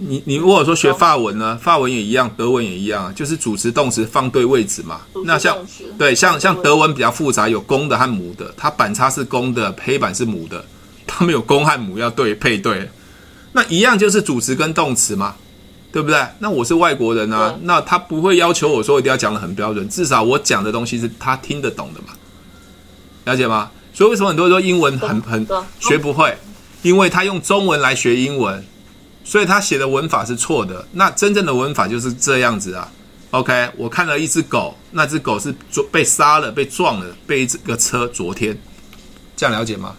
[0.07, 5.01] 你你如果说学法文呢，法文也一样，德文也一样，就是主词动词放对位置嘛。
[5.25, 5.57] 那像
[5.99, 10.65] 对像像德文比较复杂，有公的和母的，它板擦是公的，黑板是母的，
[11.07, 12.89] 它们有公和母要对配对。
[13.53, 15.35] 那一样就是主词跟动词嘛，
[15.93, 16.25] 对不对？
[16.39, 22.15] 那我是外国人啊，那他不会要求我说一定要讲的很标准，至少我讲的东西是他听得懂的嘛。
[23.25, 23.71] 了解吗？
[23.95, 25.47] 所以为什么很多人说英文很很
[25.79, 26.37] 学不会？
[26.83, 28.65] 因为他用中文来学英文。
[29.25, 32.91] 所以他写的文法是错的，那真正的文法就是这样子啊。
[33.31, 35.55] OK，我看了一只狗，那只狗是
[35.91, 38.57] 被杀了，被撞了，被一个车昨天，
[39.35, 39.97] 这样了解吗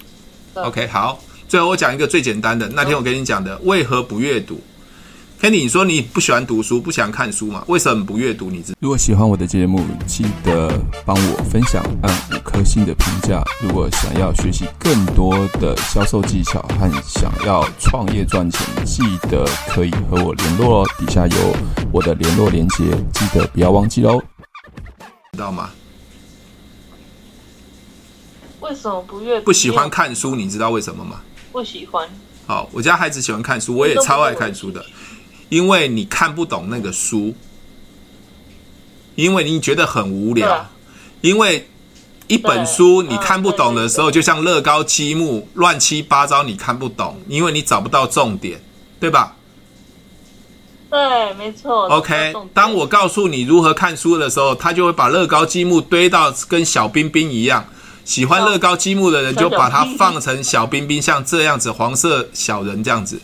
[0.53, 4.61] ？OK，好，最后我讲一个最简单的，那天我跟你讲的，为何不阅读
[5.43, 7.65] ？Kenny，你说你不喜欢读书，不喜欢看书嘛？
[7.67, 8.49] 为什么不阅读？
[8.49, 8.73] 你知？
[8.79, 10.71] 如果喜欢我的节目，记得
[11.05, 13.43] 帮我分享，按五颗星的评价。
[13.61, 20.89] 如果想要学习更多的销售技巧和想要创业赚钱，记得可以和我联络哦。
[20.97, 21.53] 底下有
[21.91, 24.21] 我的联络连接，记得不要忘记喽。
[25.33, 25.71] 知道吗？
[28.61, 29.43] 为什么不阅读？
[29.47, 31.19] 不喜欢看书，你知道为什么吗？
[31.51, 32.07] 不喜欢。
[32.47, 34.81] 好，我家孩子喜欢看书，我也超爱看书的。
[35.49, 37.33] 因为你看不懂那个书，
[39.15, 40.69] 因为你觉得很无聊，
[41.21, 41.67] 因为
[42.27, 48.61] 一本书你看不懂的时候，就像乐高积木乱七八糟，你看不懂，因为你找不到重点，
[48.99, 49.35] 对吧？
[50.89, 51.87] 对，没错。
[51.89, 57.65] OK，当我告诉你如何看书的时候，他就会把乐高积木堆到跟小冰冰一样。
[58.05, 63.21] 喜欢乐高积木的人就把它放成小冰冰，像这样子，黄色小人这样子。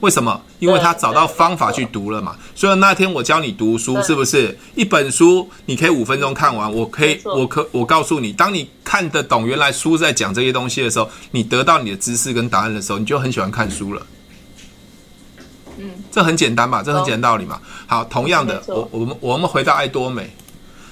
[0.00, 0.42] 为什么？
[0.60, 2.36] 因为他找到方法去读了嘛。
[2.54, 6.72] 所以那天我教你读书，是不是一本书你可以五分钟看完？
[6.72, 14.06] 我可以，我可我告诉你，当你看得懂原来书在讲这些东西的时候，你得到你的知识跟答案的时候，你就很喜欢看书了。
[15.78, 16.82] 嗯，这很简单吧？
[16.82, 17.58] 这很简单道理嘛。
[17.86, 20.30] 好，同样的，我我们我们回到爱多美，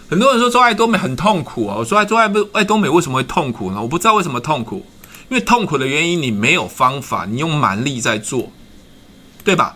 [0.08, 1.76] 很多人说做爱多美很痛苦啊。
[1.78, 3.82] 我说爱做爱不爱多美为什么会痛苦呢？
[3.82, 4.86] 我不知道为什么痛苦，
[5.28, 8.50] 因为痛苦的原因你没有方法，你用蛮力在做。
[9.48, 9.74] 对吧？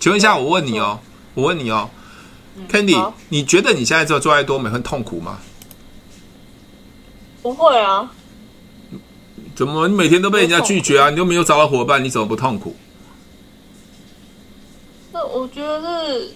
[0.00, 0.98] 请问一下，我问你哦，
[1.34, 1.90] 我问你哦
[2.70, 5.38] ，Candy，你觉得你现在做做爱多美很痛苦吗？
[7.42, 8.10] 不会啊。
[9.54, 11.10] 怎么你每天都被人家拒绝啊？
[11.10, 12.74] 你都没有找到伙伴，你怎么不痛苦？
[15.12, 16.34] 那我觉得是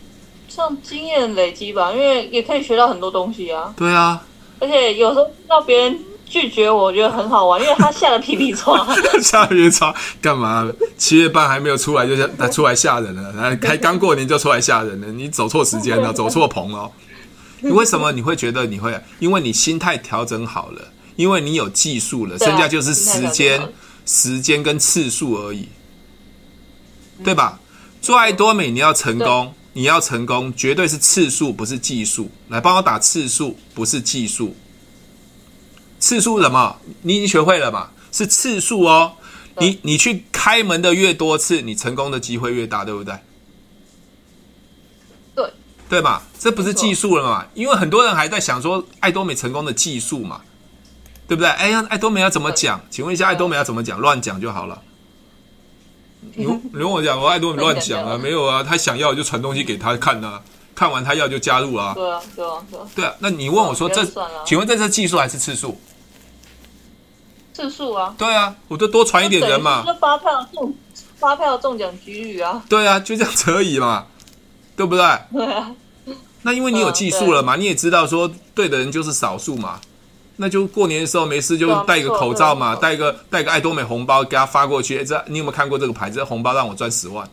[0.48, 3.72] 像经验累积吧，因为也可以学到很多东西啊。
[3.75, 4.22] 对啊，
[4.59, 5.98] 而且有时候听到别人
[6.32, 8.74] 拒绝我，我觉得很好玩，因为他下了皮皮剉。
[9.20, 10.66] 吓皮皮剉干嘛？
[10.96, 13.54] 七月半还没有出来就吓，他出来吓人了。
[13.60, 16.90] 还刚过年就出来吓人了，你走错时间了， 走错棚了。
[17.60, 18.98] 你为什么你会觉得你会？
[19.18, 20.80] 因为你心态调整好了，
[21.16, 23.68] 因为你有技术了，剩下就是时间、
[24.06, 25.68] 时间跟次数而已，
[27.22, 27.60] 对吧？
[28.00, 29.52] 做爱多美，你要成功。
[29.74, 32.30] 你要成功，绝对是次数，不是技术。
[32.48, 34.54] 来帮我打次数，不是技术。
[36.02, 36.76] 次数什么？
[37.02, 37.90] 你已经学会了嘛？
[38.10, 39.12] 是次数哦。
[39.58, 43.14] 你你去开门的越多次，你成功的机会越大，对不对？
[45.36, 45.52] 对，
[45.88, 46.24] 对吧？
[46.38, 47.46] 这不是技术了嘛？
[47.54, 50.40] 因为很多人还在想说爱多美成功的技术嘛，
[51.28, 51.48] 对不对？
[51.50, 52.80] 哎呀，爱多美要怎么讲？
[52.90, 54.00] 请问一下，爱多美要怎么讲？
[54.00, 54.82] 乱讲就好了。
[56.34, 60.42] 你 你跟我讲，我爱多美乱讲啊，没有啊，他想要就传东西给他看啊，
[60.74, 61.92] 看完他要就加入啊。
[61.94, 62.64] 对啊，对啊，
[62.96, 63.14] 对啊。
[63.20, 64.02] 那你问我说这，
[64.46, 65.78] 请问这是技术还是次数？
[67.52, 68.14] 次数啊。
[68.18, 69.84] 对啊，我就多传一点人嘛。
[69.86, 70.74] 就发票中
[71.16, 72.62] 发票中奖几率啊。
[72.68, 74.06] 对啊，就这样子而已嘛，
[74.76, 75.04] 对不对？
[75.32, 75.74] 对啊。
[76.42, 79.80] 那因为你有技术了嘛，你也知道说对的人就是少数嘛。
[80.36, 84.98] 那就过年的时候没事就戴个口罩嘛，戴个戴个爱多美红包给他发过去。
[84.98, 86.24] 哎，这你有没有看过这个牌子？
[86.24, 87.28] 红包让我赚十万。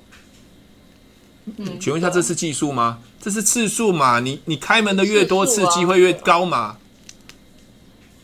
[1.58, 3.00] 嗯，请问一下，这是技术吗？
[3.20, 4.20] 这是次数嘛？
[4.20, 6.78] 你你开门的越多次，机会越高嘛？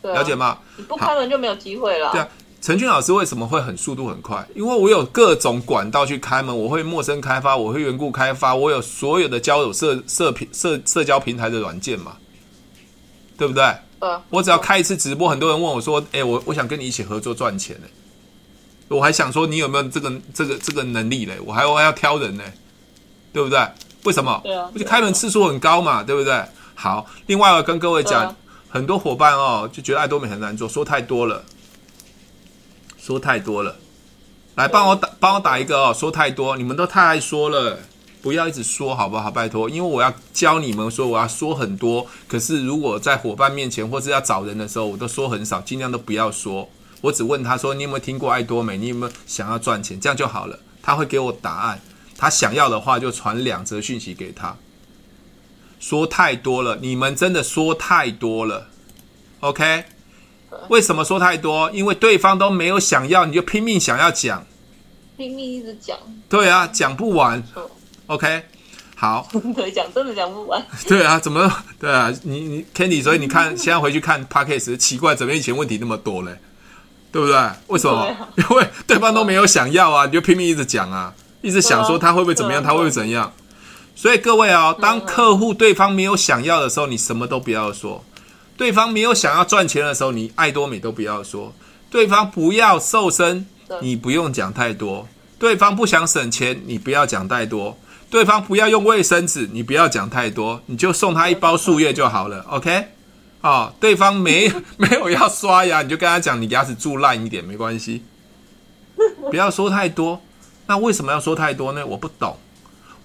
[0.03, 0.60] 了解吗？
[0.77, 2.11] 你不开门就没有机会了。
[2.11, 2.27] 对啊，
[2.61, 4.45] 陈俊老师为什么会很速度很快？
[4.55, 12.17] 因为我有各种管道去开门，我会陌生开发，我会缘故开发，我有所有的交友社社平社社交平台的软件嘛，
[13.38, 13.63] 对不对？
[13.99, 17.88] 呃我只要开一次直播，很多人问我说：“哎、欸，我我想跟你一起合作赚钱呢。”
[18.88, 21.39] 我还想说你有没有这个这个这个能力嘞？
[21.43, 22.43] 我还我还要挑人呢，
[23.33, 23.59] 对不对？
[24.03, 24.39] 为什么？
[24.43, 26.39] 对啊，我就开门次数很高嘛，对不对？
[26.75, 28.35] 好，另外我跟各位讲，啊、
[28.75, 31.45] 很多伙伴哦就觉得爱多美很难做，说太多了，
[32.97, 33.77] 说太多了。
[34.55, 37.79] 来帮我打帮我打一个哦，说太多，你们都太爱说了。
[38.21, 39.31] 不要一直说好不好？
[39.31, 42.05] 拜托，因为我要教你们说，我要说很多。
[42.27, 46.67] 可是如果在伙伴面前或是要找人的时候，我都说很少，尽量都不要说。
[46.99, 48.75] 我只问他说：“你有没有听过爱多美？
[48.75, 50.59] 你有没有想要赚钱？”这样就好了。
[50.83, 51.79] 他会给我答案。
[52.17, 54.57] 他想要的话，就传两则讯息给他。
[55.88, 58.69] 说太多了，你们真的说太多了。
[59.41, 59.84] OK？
[60.69, 61.69] 为什么说太多？
[61.69, 64.43] 因为对方都没有想要，你就拼命想要讲，
[65.15, 65.95] 拼命一直讲。
[66.28, 67.43] 对啊，讲不完。
[68.08, 68.41] OK，
[68.95, 70.65] 好，对，讲真的讲不完。
[70.89, 71.52] 对啊，怎么？
[71.80, 76.39] 对啊，你你 Candy，所以你看，现在回去看 Podcast，奇怪，怎么以前问题那么多嘞？
[77.12, 77.38] 对不对？
[77.67, 78.00] 为什么？
[78.00, 83.32] 啊、因为对方都没有想要啊，你就拼命一直讲啊，一直想说他会不会怎么样，他会不会怎样？
[83.95, 88.03] 所以各位哦，当客户对方没有想要的时候，你什么都不要说；
[88.58, 91.53] 对方没有想要赚钱的时候，你爱多美都不要说；
[91.89, 93.45] 对方不要瘦身，
[93.81, 95.08] 你不用讲太多；
[95.39, 97.77] 对方不想省钱，你不要讲太多。
[98.08, 102.86] 对方不要用卫生纸，你不要讲太多，你就送他一包树叶就好了，OK？
[103.41, 108.03] 哦，对方没 没有要刷牙，你就跟他讲，你牙齿蛀烂一点没关系，
[109.29, 110.21] 不要说太多。
[110.67, 111.86] 那为什么要说太多呢？
[111.86, 112.38] 我不懂，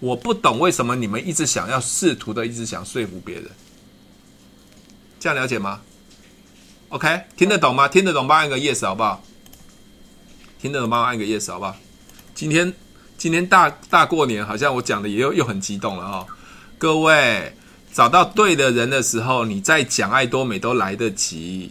[0.00, 3.44] 我不懂为什么你们一直想要试图的一直想说服别人，
[5.20, 5.80] 这样了解吗
[6.88, 7.22] ？OK？
[7.36, 7.86] 听得懂吗？
[7.86, 9.22] 听得懂帮我按个 yes 好不好？
[10.60, 11.76] 听得懂帮我按个 yes 好不好？
[12.34, 12.74] 今天。
[13.20, 16.26] 今天大大过年，好像我讲的也又又很激动了哦。
[16.78, 17.54] 各位
[17.92, 21.70] 找到对的人的时候，你再讲爱多美都来得及。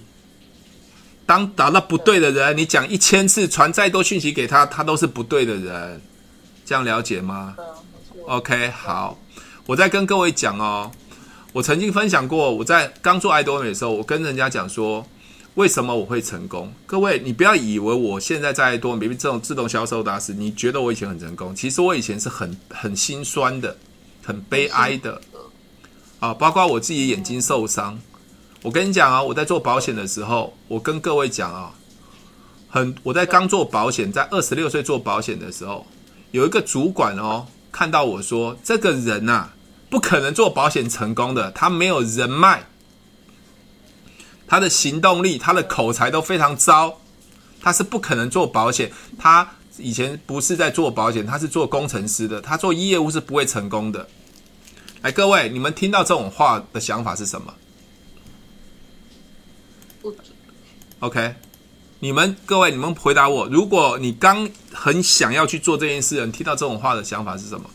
[1.25, 5.99] 当找到不对的人，你讲一千次，传再多讯息给他，他都是不对的人。
[6.67, 7.55] 这样了解吗
[8.29, 9.17] ？OK，好，
[9.65, 10.91] 我再跟各位讲哦。
[11.51, 15.03] 我曾经分享过，我在刚做爱多美的时候，我跟人家讲说。
[15.55, 16.71] 为什么我会成功？
[16.85, 21.53] 各位，你不要以为我现在在多美这种自动销售大师，你觉得我以前很成功？
[21.53, 23.75] 其实我以前是很很心酸的，
[24.23, 25.19] 很悲哀的
[26.19, 26.33] 啊！
[26.33, 27.99] 包括我自己眼睛受伤。
[28.61, 31.73] 我跟你讲啊，我在做保险的时候，我跟各位讲啊，
[32.69, 35.85] 很我在刚做保险，在二十六岁做保险的时候，
[36.31, 39.49] 有一个主管哦，看到我说，这个人呐，
[39.89, 42.65] 不可能做保险成功的，他没有人脉。
[44.47, 46.99] 他的行动力、他的口才都非常糟，
[47.61, 48.91] 他是不可能做保险。
[49.17, 52.41] 他以前不是在做保险，他是做工程师的。
[52.41, 54.07] 他做业务是不会成功的。
[55.01, 57.53] 哎，各位，你们听到这种话的想法是什么
[60.99, 61.35] ？OK，
[61.99, 63.47] 你们各位，你们回答我。
[63.47, 67.69] 如果你刚很想要去做这件事，你听到这种话的想法是什么？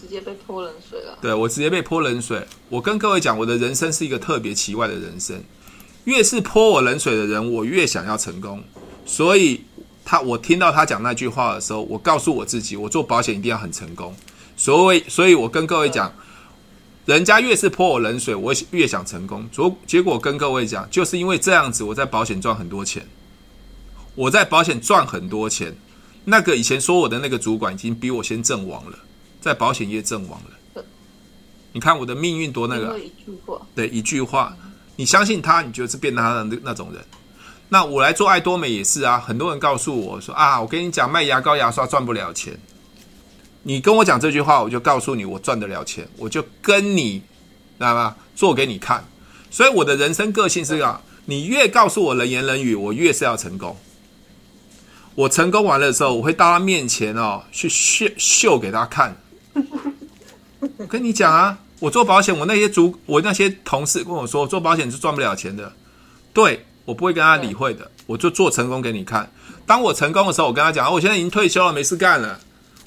[0.00, 1.18] 直接被泼冷水了。
[1.20, 2.46] 对，我直接被泼冷水。
[2.68, 5.42] 我跟各位讲，我的人生是一个特别奇怪的人生。
[6.04, 8.64] 越是泼我冷水的人，我越想要成功。
[9.04, 9.62] 所以
[10.04, 14.16] 他，我听到他讲那句话的时候，我告诉我自己，我做保险一定要很成功。
[14.56, 16.12] 所以，所以我跟各位讲，
[17.10, 19.44] 人家越是泼我冷水，我越想成功。
[19.50, 23.04] 结结果跟各位讲，就是因为这样子，我在保险赚很多钱。
[24.14, 25.74] 我在保险赚很多钱。
[26.24, 28.96] 那个以前说我的那个主管，已经比我先阵亡了，
[29.40, 30.84] 在保险业阵亡了。
[31.72, 32.96] 你看我的命运多那个，
[33.74, 34.56] 对，一句话，
[34.94, 37.04] 你相信他，你就是变他的那那种人。
[37.68, 42.56] 那我来做爱多美也是啊，很多人告诉我说啊，我跟你讲，卖牙膏牙刷赚不了钱。
[43.62, 47.18] 你跟我讲这句话，我就告诉你，我赚得了钱，我就跟你，
[47.78, 48.16] 知道吗？
[48.34, 49.04] 做给你看。
[49.50, 53.76] 所以我的人生个性是这样，你越告诉我冷言冷语，我越是要成功。
[55.14, 59.14] 我成功完了的时候，我会到他面前哦，去秀秀给他看。
[60.76, 65.70] 我跟你讲啊，我做保险，我那些主，我那些同事跟我说，做保险是赚不了钱的。
[66.32, 69.30] 对，我不会跟他理会的，我就做成功给你看。
[69.66, 72.40] 当我成功的时候，我跟他讲，我现在已经退休了，没事干了。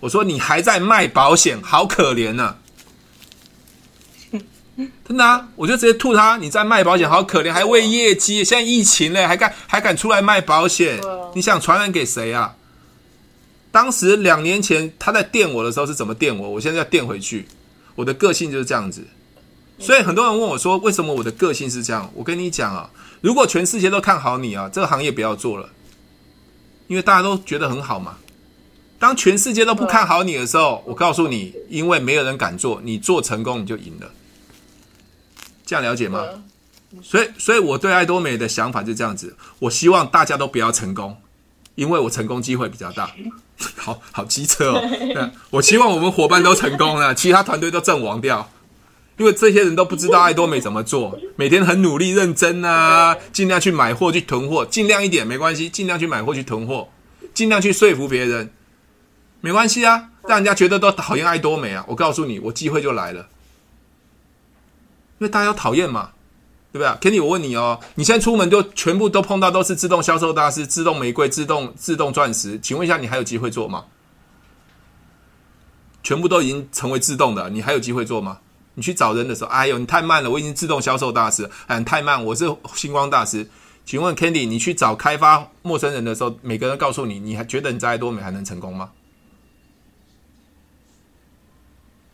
[0.03, 2.57] 我说你还在卖保险，好可怜呐！
[5.07, 8.43] 真的啊，我就直接吐他，你在卖保险，好可怜，还为业绩。
[8.43, 10.99] 现在疫情嘞，还敢还敢出来卖保险？
[11.33, 12.53] 你想传染给谁啊？
[13.71, 16.49] 当时两年前他在电我的时候是怎么电我？
[16.49, 17.47] 我现在要电回去。
[17.95, 19.07] 我的个性就是这样子，
[19.79, 22.11] 所以很多人问我说，为什么我的个性是这样？
[22.13, 22.89] 我跟你讲啊，
[23.21, 25.69] 如果全世界都看好你啊，这个行业不要做了，
[26.87, 28.17] 因为大家都觉得很好嘛。
[29.03, 34.09] 当全世界都不看好你的时候，我告诉你，因为没有人敢做，你做成功你就赢了。
[35.65, 36.23] 这样了解吗？
[37.01, 39.35] 所以，所以我对爱多美的想法就这样子。
[39.59, 41.17] 我希望大家都不要成功，
[41.75, 43.11] 因为我成功机会比较大。
[43.75, 44.81] 好好机车哦。
[45.51, 48.49] 我希望我们伙伴都成功了，其他团队都阵亡掉，
[49.17, 56.87] 因为这些人都不知道爱多美怎么做，每天很努力认真啊，尽量去买货去囤货，尽量一点没关系，尽量去买货去囤货，
[57.33, 58.49] 尽量去说服别人。
[59.43, 61.83] 没关系啊，让人家觉得都讨厌爱多美啊！
[61.85, 63.27] 我告诉你，我机会就来了，
[65.19, 66.11] 因为大家都讨厌嘛，
[66.71, 73.83] 对不对？Kenny，我问你哦，你现在出门就全部都碰到都是自动销售大师、自动玫瑰、自动自动钻石，请问一下，你还有机会做吗？
[76.03, 78.39] 全部都已经成为自动的，你还有机会做吗？
[78.75, 83.45] 你去找人的时候，哎呦，你太慢了，我已经自动销售大师，哎，你太慢，我是星光大师。
[83.85, 88.89] 请问 Kenny，你去找开发陌生人的时候，每个人告诉你，你还觉得你在爱多美还能成功吗？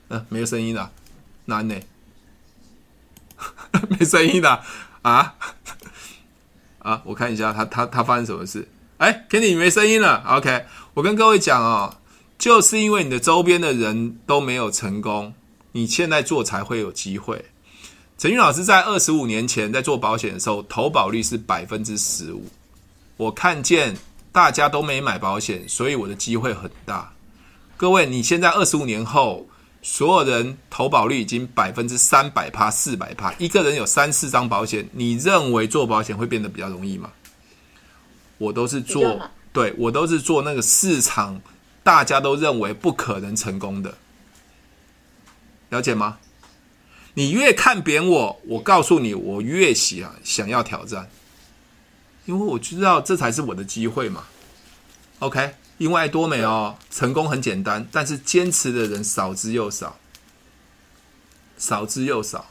[0.10, 0.92] 嗯，没有声音了，
[1.46, 1.76] 难呢？
[3.88, 4.62] 没声音了
[5.04, 5.36] 啊
[6.80, 7.02] 啊！
[7.06, 8.68] 我看一下他他他发生什么事？
[8.98, 10.24] 哎，Kenny 没声音了。
[10.28, 11.96] OK，我跟各位讲哦，
[12.38, 15.34] 就是因为你的周边的人都没有成功，
[15.72, 17.46] 你现在做才会有机会。
[18.18, 22.46] 陈俊老师在二十五年前在做保险的时候，投保率是百分之十五。
[23.16, 23.96] 我看见
[24.32, 27.14] 大家都没买保险，所以我的机会很大。
[27.78, 29.48] 各位，你现在二十五年后。
[29.82, 37.12] 所有人投保率已经百分之三百趴、四百趴，一个人有三四张保险，你认为做保险会变得比较容易吗？
[38.38, 41.42] 我都是做，对，我都是做那个市场
[41.84, 43.98] 大家都认为不可能成功的，
[45.70, 46.18] 了解吗？
[47.14, 51.10] 你越看扁我，我告诉你，我越想想要挑战，
[52.26, 54.26] 因为我知道这才是我的机会嘛。
[55.20, 55.54] OK。
[55.80, 59.98] 因为爱多美哦，成功很简单，但是坚持的人少之又少，
[61.58, 62.46] 少之又少。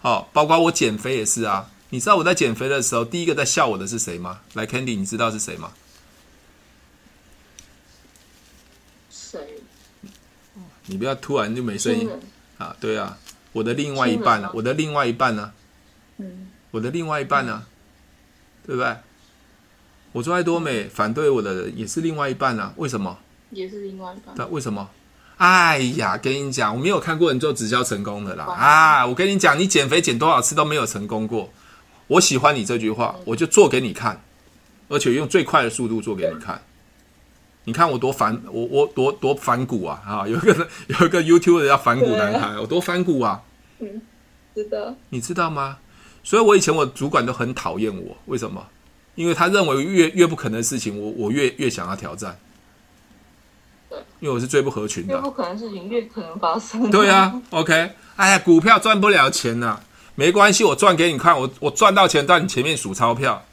[0.00, 1.70] 好、哦，包括我减肥也是啊。
[1.90, 4.40] 你知道我在减肥的时候，第一个在笑我的是谁吗？
[4.52, 5.72] 来，Candy，你知道是谁吗？
[9.08, 9.62] 谁？
[10.86, 12.10] 你不要突然就没声音
[12.58, 12.76] 啊！
[12.80, 13.16] 对啊，
[13.52, 14.50] 我的另外一半呢？
[14.52, 15.52] 我的另外一半呢？
[16.16, 17.64] 嗯，我的另外一半呢？
[18.66, 18.96] 对不对？
[20.12, 22.72] 我做爱多美，反对我的人也是另外一半啊？
[22.76, 23.18] 为什么？
[23.50, 24.34] 也是另外一半。
[24.36, 24.88] 那为什么？
[25.36, 28.44] 哎呀，跟你讲，我没有看过人做直销成功的啦！
[28.46, 31.50] 啊，我跟你讲，你减肥减多少次都没有成功过。
[32.08, 34.20] 我喜欢你这句话，我就做给你看，
[34.88, 36.60] 而且用最快的速度做给你看。
[37.64, 40.02] 你看我多反，我我多多反骨啊！
[40.06, 43.42] 啊， 有一个有一个 YouTube 的叫反骨男孩，我多反骨啊！
[43.78, 44.00] 嗯，
[44.54, 44.94] 知道。
[45.10, 45.78] 你知道吗？
[46.24, 48.66] 所以我以前我主管都很讨厌我，为什么？
[49.18, 52.38] 因为他认为越越不可能的事情，我我越越想要挑战。
[53.90, 55.14] 对，因为我是最不合群的。
[55.14, 56.88] 越不可能的事情越可能发生。
[56.88, 57.90] 对啊，OK。
[58.14, 59.80] 哎呀，股票赚不了钱呐，
[60.14, 61.36] 没关系，我赚给你看。
[61.36, 63.44] 我我赚到钱，在你前面数钞票。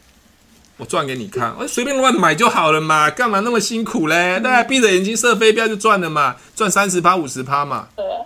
[0.78, 4.40] 我赚给你看，我随便乱买就好了嘛，干嘛那么辛苦嘞？
[4.42, 7.88] 大家闭着眼睛射飞镖就赚了嘛，赚三十趴五十趴嘛。
[7.96, 8.22] 对啊，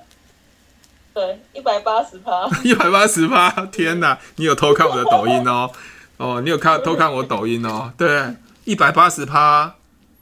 [1.14, 4.18] 对，一百八十趴， 一百八十趴，天哪！
[4.38, 5.72] 你有偷看我的抖音哦？
[6.20, 7.94] 哦，你有看偷看我抖音哦？
[7.98, 9.74] 对，一百八十趴，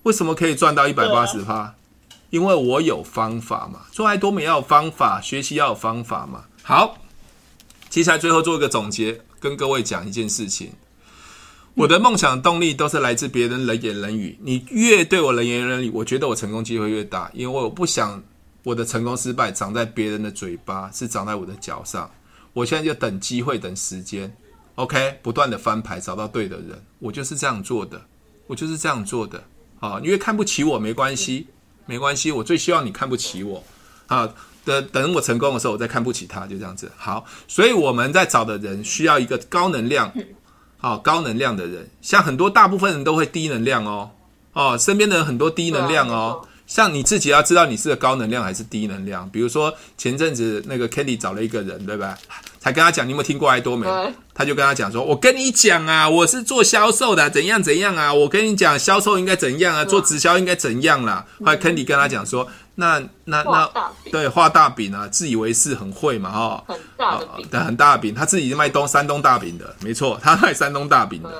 [0.03, 1.73] 为什么可以赚到一百八十趴？
[2.29, 6.43] 因为我有方法嘛，做爱多美要有方法，学习要有方法嘛。
[6.61, 6.99] 好，
[7.89, 10.73] 接下来最后做一个总结，跟各位讲一件事情。
[11.73, 18.21] 我的梦想动力都是来自别人冷言冷语，你越对我冷言冷语，我觉得我成功机会越大，因为我不想
[18.61, 22.07] 我的成功失败长在别人的嘴巴，是长在我的脚上。
[22.53, 24.31] 我现在就等机会，等时间
[24.77, 28.01] ，OK，不断的翻牌，找到对的人，我就是这样做的，
[28.47, 29.43] 我就是这样做的。
[29.79, 31.45] 啊，因为看不起我没关系。
[31.89, 33.63] 没关系，我最希望你看不起我，
[34.07, 34.29] 啊，
[34.65, 36.91] 等等我成功的时候，我再看不起他，就这样子。
[36.97, 40.11] 好，所以我们在找的人需要一个高能量，
[40.79, 44.11] 好，高能量的人，像很多大部分人都会低能量哦，
[44.51, 49.27] 哦，身边的人很多低能量哦，像你自己要知道你是个高能量还是低能量。
[49.29, 52.15] 比如说前阵子那个 Kenny 找了一个人，对吧？
[52.59, 53.87] 才跟他讲，你有没有听过爱多美？
[54.33, 58.13] 他就跟他讲说：“我跟你讲啊，我是做销售的，怎样怎样啊？
[58.13, 59.85] 我跟你讲，销售应该怎样啊？
[59.85, 62.45] 做直销应该怎样啦？”后来 Kenny 跟他讲说
[62.75, 63.69] ：“那那那，
[64.11, 71.31] 对，画大饼啊，自以为是很会嘛，哈，很大的饼，很大饼，他自己是卖东山东大饼的，没错，他卖山东大饼的。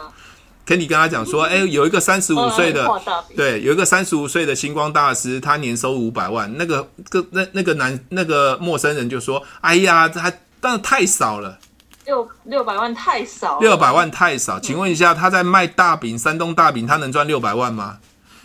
[0.68, 2.88] ”Candy 跟他讲说：“哎，有一个三十五岁的，
[3.36, 6.54] 对，有一个三十五岁的星光大师，他年收五百万。
[6.58, 11.60] 那个个那那个男那个陌生人就说：‘哎呀，他’。”但是太少了，
[12.06, 14.60] 六六百万太少，六百万太少。
[14.60, 18.00] 请问一下，他在卖大饼，山东大饼，他能赚六百万吗？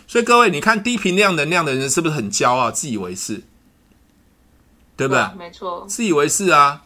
[0.07, 3.41] 所以各位，你看低频量能量的人是不是很骄傲、自以为是？
[4.95, 5.27] 对不对？
[5.35, 6.83] 没错，自以为是啊。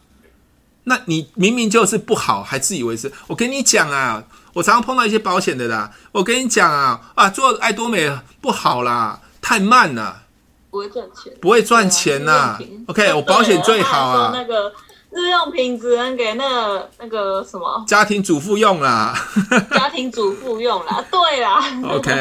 [0.84, 3.12] 那你明明就是不好，还自以为是。
[3.26, 4.24] 我跟你讲啊，
[4.58, 5.90] 我常常碰到一些保险的啦。
[6.10, 10.22] 我跟你讲啊，啊，做爱多美不好啦，太慢了，
[10.70, 12.58] 不会赚钱，不会赚钱呐。
[12.88, 14.32] OK，我保险最好啊。
[14.36, 14.72] 那个。
[15.10, 19.18] 日用品只能给那个那个什么家庭主妇用啦，
[19.72, 21.64] 家庭主妇用啦，对啦。
[21.82, 22.12] OK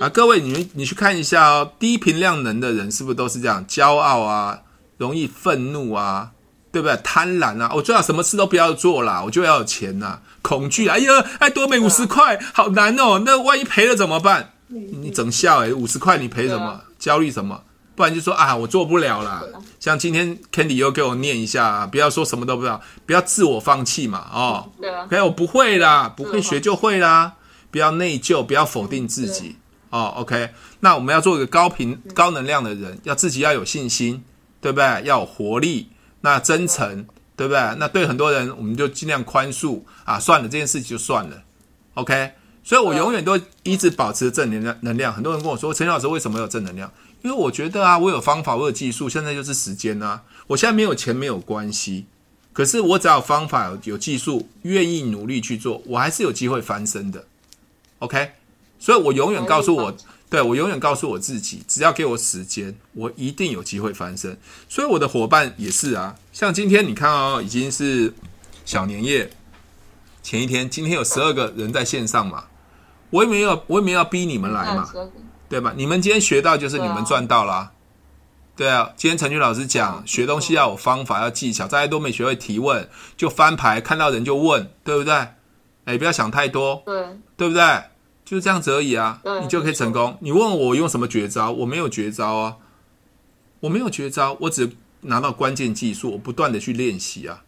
[0.00, 3.64] 啊，各位，你们你去看一下哦，低频量能的人是不是都是这样？
[3.66, 4.58] 骄傲啊，
[4.96, 6.30] 容易愤怒啊，
[6.72, 6.96] 对不对？
[7.04, 10.18] 贪婪啊，我最好什么事都不要做啦，我就要有钱呐。
[10.44, 14.52] 恐惧，哎呀，哎多美五十块，好难哦，那万一赔了怎么办？
[14.68, 16.82] 你整笑哎，五十块你赔什么？
[16.98, 17.62] 焦虑什么？
[17.96, 19.42] 不然就说啊，我做不了啦。
[19.80, 24.70] 像今天 Candy 又给我念一下，啊，不要说什么都不知道，不要自我放弃嘛，哦。
[24.80, 25.04] 对啊。
[25.04, 27.34] OK，我不会啦，不会学就会啦，
[27.70, 29.56] 不要内疚，不要否定自己。
[29.90, 34.24] 哦，OK，那我们要做一个高频、高能量的人，要自己要有信心，
[34.60, 34.84] 对不对？
[35.04, 35.90] 要有活力，
[36.22, 37.06] 那真诚，
[37.36, 37.60] 对不对？
[37.78, 41.42] 那对很多人，我们就尽量宽恕啊，算了，这件事情就算了。
[41.94, 42.32] OK，
[42.62, 44.76] 所以我永远都一直保持正能量。
[44.82, 46.92] 能量，很多人跟我说，陈老师为什么有正能量？
[47.22, 50.22] 因为我觉得啊，我有方法，我有技术，现在就是时间啊。
[50.48, 52.06] 我现在没有钱没有关系，
[52.52, 57.24] 可是我只要有方法、有有技术，愿意努力去做，我还是有机会翻身的。
[58.00, 58.32] OK，
[58.78, 59.96] 所以我永远告诉我，
[60.30, 64.36] 对，我永远告诉我自己，只要给我时间，我一定有机会翻身。
[64.68, 68.12] 所以我的伙伴也是啊，像今天你看哦，已经是
[68.64, 69.30] 小年夜
[70.22, 72.44] 前一天，今天有十二个人在线上嘛，
[73.10, 74.90] 我也没有，我也没有要逼你们来嘛。
[75.46, 75.72] 对吧？
[75.76, 77.72] 你们今天学到就是你们赚到啦，啊，
[78.56, 78.90] 对啊。
[78.96, 85.14] 今天陈俊老师讲，学东西要有方法，要技巧，大家都没学会提问，就翻牌，看到人就问，对不对？
[85.84, 87.06] 哎，不要想太多，对，
[87.36, 87.62] 对不对？
[88.24, 90.16] 就是这样子而已啊，你就可以成功。
[90.20, 92.56] 你问我用什么绝招，我没有绝招啊，
[93.60, 94.70] 我没有绝招，我只
[95.02, 97.42] 拿到关键技术，我不断的去练习啊。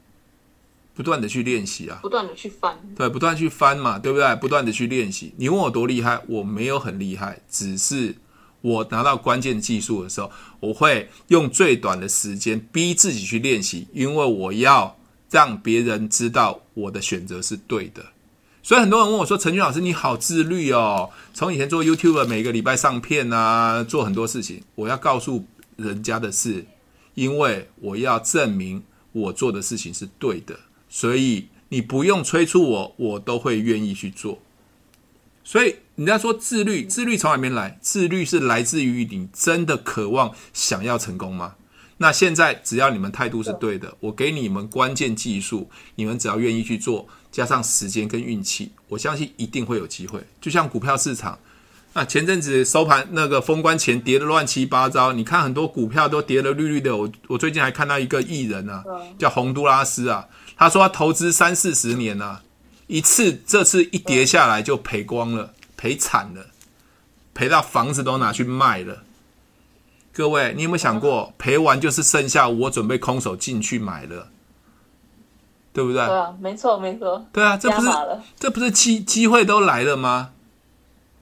[0.95, 4.35] 不断的去练习啊，不断的去翻，对，不断去翻嘛，对不对？
[4.37, 5.35] 不断的去练习。
[5.37, 8.15] 你问我多厉害，我没有很厉害，只是
[8.63, 14.97] 我拿到关键技术的时候，我会用最短的时间逼自己去练习，因为我要
[15.31, 18.03] 让别人知道我的选择是对的。
[18.67, 25.47] 所以很多人问我说：“陈俊老师，你好自律哦，从以前做 YouTube 每个礼拜上片啊，做很多事情。”我要告诉
[25.77, 26.67] 人家的是，
[27.15, 30.59] 因为我要证明我做的事情是对的。
[30.89, 34.41] 所以你不用催促我，我都会愿意去做。
[35.45, 37.79] 所以人家说自律，自律从哪边来？
[37.81, 41.55] 自律是来自于你真的渴望想要成功吗？
[41.99, 50.19] 那现在只要你们态度是对的，我给你们关键技术，你们只要愿意去做，加上时间跟运气，我相信一定会有机会。
[50.41, 51.39] 就像股票市场，
[51.93, 56.97] 那前阵子收盘那个封关前跌的乱七八糟，你看很多股票都跌得绿绿的。
[56.97, 58.83] 我我最近还看到一个艺人啊，
[59.19, 60.27] 叫洪都拉斯啊。
[60.57, 62.43] 他说他投资三四十年了，
[62.87, 66.47] 一次这次一跌下来就赔光了，赔惨了，
[67.35, 69.03] 赔到房子都拿去卖了。
[70.15, 74.31] 各位，你有没有想过，赔完就是剩下我准备空手进去买了，
[75.77, 76.07] 对不对？
[76.07, 77.23] 对啊，没错没错。
[77.31, 77.91] 对啊，这不是
[78.41, 80.31] 这不是机机会都来了吗？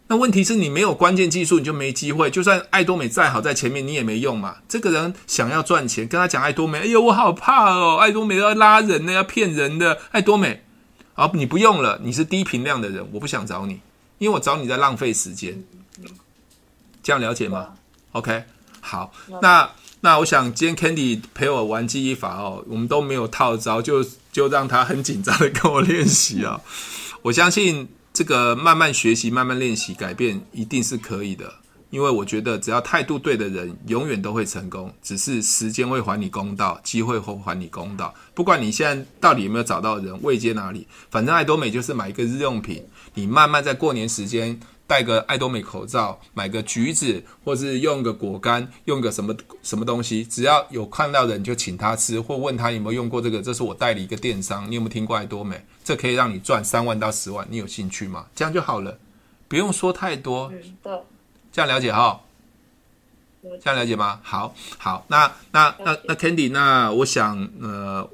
[0.06, 2.30] 那问题是你没有关键技术，你就没机会。
[2.30, 4.58] 就算爱多美再好，在前面你也没用嘛。
[4.68, 9.98] 这个人想要赚钱，跟他讲爱多美，哎呦，我好怕哦，爱多美要拉人的，要骗人的。
[10.12, 10.62] 爱多美，
[11.14, 13.80] 好，你不用了，你是低频量的人，我不想找你，
[14.18, 15.64] 因为我找你在浪费时间。
[17.02, 17.70] 这样了解吗
[18.12, 18.44] ？OK。
[18.80, 19.10] 好，
[19.42, 19.68] 那
[20.04, 26.60] 那我想今天 Candy 陪我玩记忆法哦，我们都没有套招，就就让他很紧张的跟我练习啊。
[27.22, 31.50] 我相信这个慢慢学习、慢慢练习，改变一定是可以的。
[31.88, 34.92] 因为我觉得只要态度对的人，永远都会成功。
[35.02, 38.12] 只是时间会还你公道，机会会还你公道。
[38.34, 42.84] 不管你现在到底有没有找到人，位阶哪里，反正爱多美就是买一个日用品，
[43.14, 44.60] 你慢慢在过年时间。
[44.86, 53.40] 戴个爱多美口罩，买个橘子，或是用个果干，用个什么什么东西，只要有看到人就请他吃，或问他有没有用过这个。
[53.40, 55.64] 这是我代理一个电商，你有没有听过爱多美？
[55.82, 58.26] 这可以让你赚三万到十万，你有兴趣吗？
[58.34, 58.98] 这样就好了，
[59.48, 60.50] 不用说太多。
[60.82, 61.02] 对，
[61.50, 62.20] 这样了解哈？
[63.62, 64.20] 这样了解吗？
[64.22, 68.08] 好，好，那那那那 Candy，那我想呃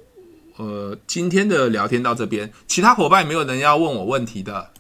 [0.57, 4.71] 呃，今天的聊天到这边，其他伙伴有没有人要问我问题的？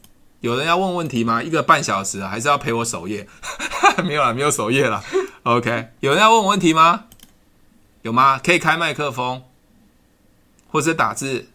[0.40, 1.42] 有人要问问题吗？
[1.42, 3.28] 一个半小时还是要陪我守夜？
[4.04, 5.02] 没有了，没有守夜了。
[5.42, 7.04] OK，有人要问我问题吗？
[8.02, 8.40] 有吗？
[8.42, 9.42] 可以开麦克风，
[10.70, 11.48] 或者打字。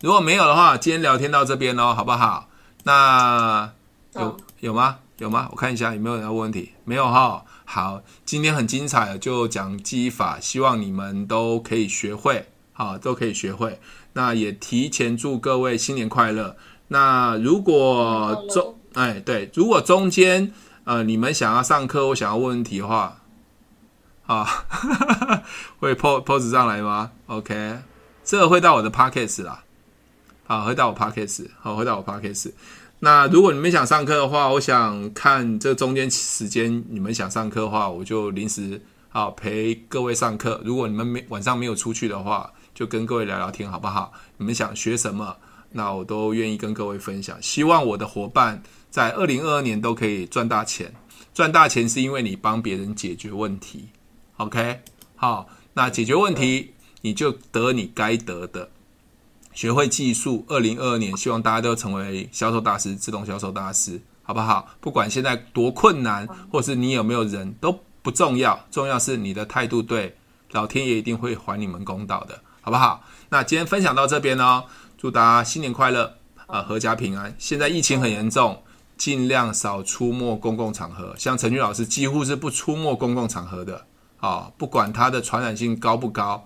[0.00, 2.48] 如果没有的话，今天聊天到这边喽，好不好？
[2.84, 3.72] 那
[4.14, 4.98] 有有吗？
[5.18, 5.48] 有吗？
[5.50, 6.72] 我看一下有没有人要问问题。
[6.84, 7.44] 没有哈。
[7.64, 13.80] 好，今天很精彩，就讲记忆法，希望你们都可以学会，好，都可以学会。
[14.12, 16.56] 那也提前祝各位新年快乐。
[16.92, 23.18] 那如果中哎对，如果中间呃你们想要上课或想要问问题的话，
[24.26, 24.44] 啊，
[25.78, 27.78] 会 po pose 上来吗？OK，
[28.24, 29.62] 这个会到我的 Podcast 啦，
[30.46, 32.52] 好，会到我 Podcast，好，会到我 Podcast。
[32.98, 38.82] 那如果你们想上课的话，我想看这中间时间你们想上课的话，我就临时
[39.12, 40.60] 啊陪各位上课。
[40.64, 44.12] 如果你们没晚上没有出去的话，就跟各位聊聊天，好不好？
[44.38, 45.36] 你们想学什么？
[45.72, 50.92] 那我都愿意跟各位分享，希望我的伙伴在二零二二年都可以赚大钱。
[51.32, 53.88] 赚大钱是因为你帮别人解决问题
[54.38, 54.80] ，OK？
[55.14, 58.68] 好，那解决问题你就得你该得的，
[59.54, 60.44] 学会技术。
[60.48, 64.68] 二零二二年，希望大家都成为销售大师，自动销售大师，好不好？
[64.80, 70.16] 不管现在多困难，或是你有没有人都不重要，重要是你的态度对，
[70.50, 73.04] 老天爷一定会还你们公道的，好不好？
[73.28, 74.64] 那今天分享到这边哦。
[75.00, 76.14] 祝大家新年快乐
[76.46, 77.34] 啊，阖家平安。
[77.38, 78.62] 现在疫情很严重，
[78.98, 81.14] 尽量少出没公共场合。
[81.16, 83.86] 像陈俊老师几乎是不出没公共场合的
[84.18, 86.44] 啊，不管它的传染性高不高，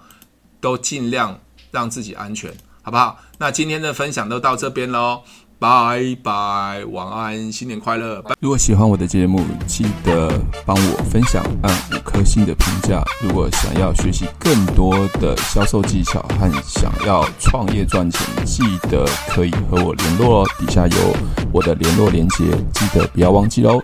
[0.61, 1.37] 都尽量
[1.73, 3.19] 让自己安全，好不好？
[3.39, 5.25] 那今天的分享都到这边喽。
[5.65, 8.23] 拜拜，晚安，新年快乐！
[8.39, 10.31] 如果喜欢我的节目，记得
[10.67, 13.03] 帮我分享，按五颗星的评价。
[13.23, 20.49] 如果想要学习更多的销售技巧和想要创业赚钱，记得可以和我联络哦。
[20.59, 21.17] 底下有
[21.51, 22.45] 我的联络链接，
[22.75, 23.81] 记得不要忘记喽。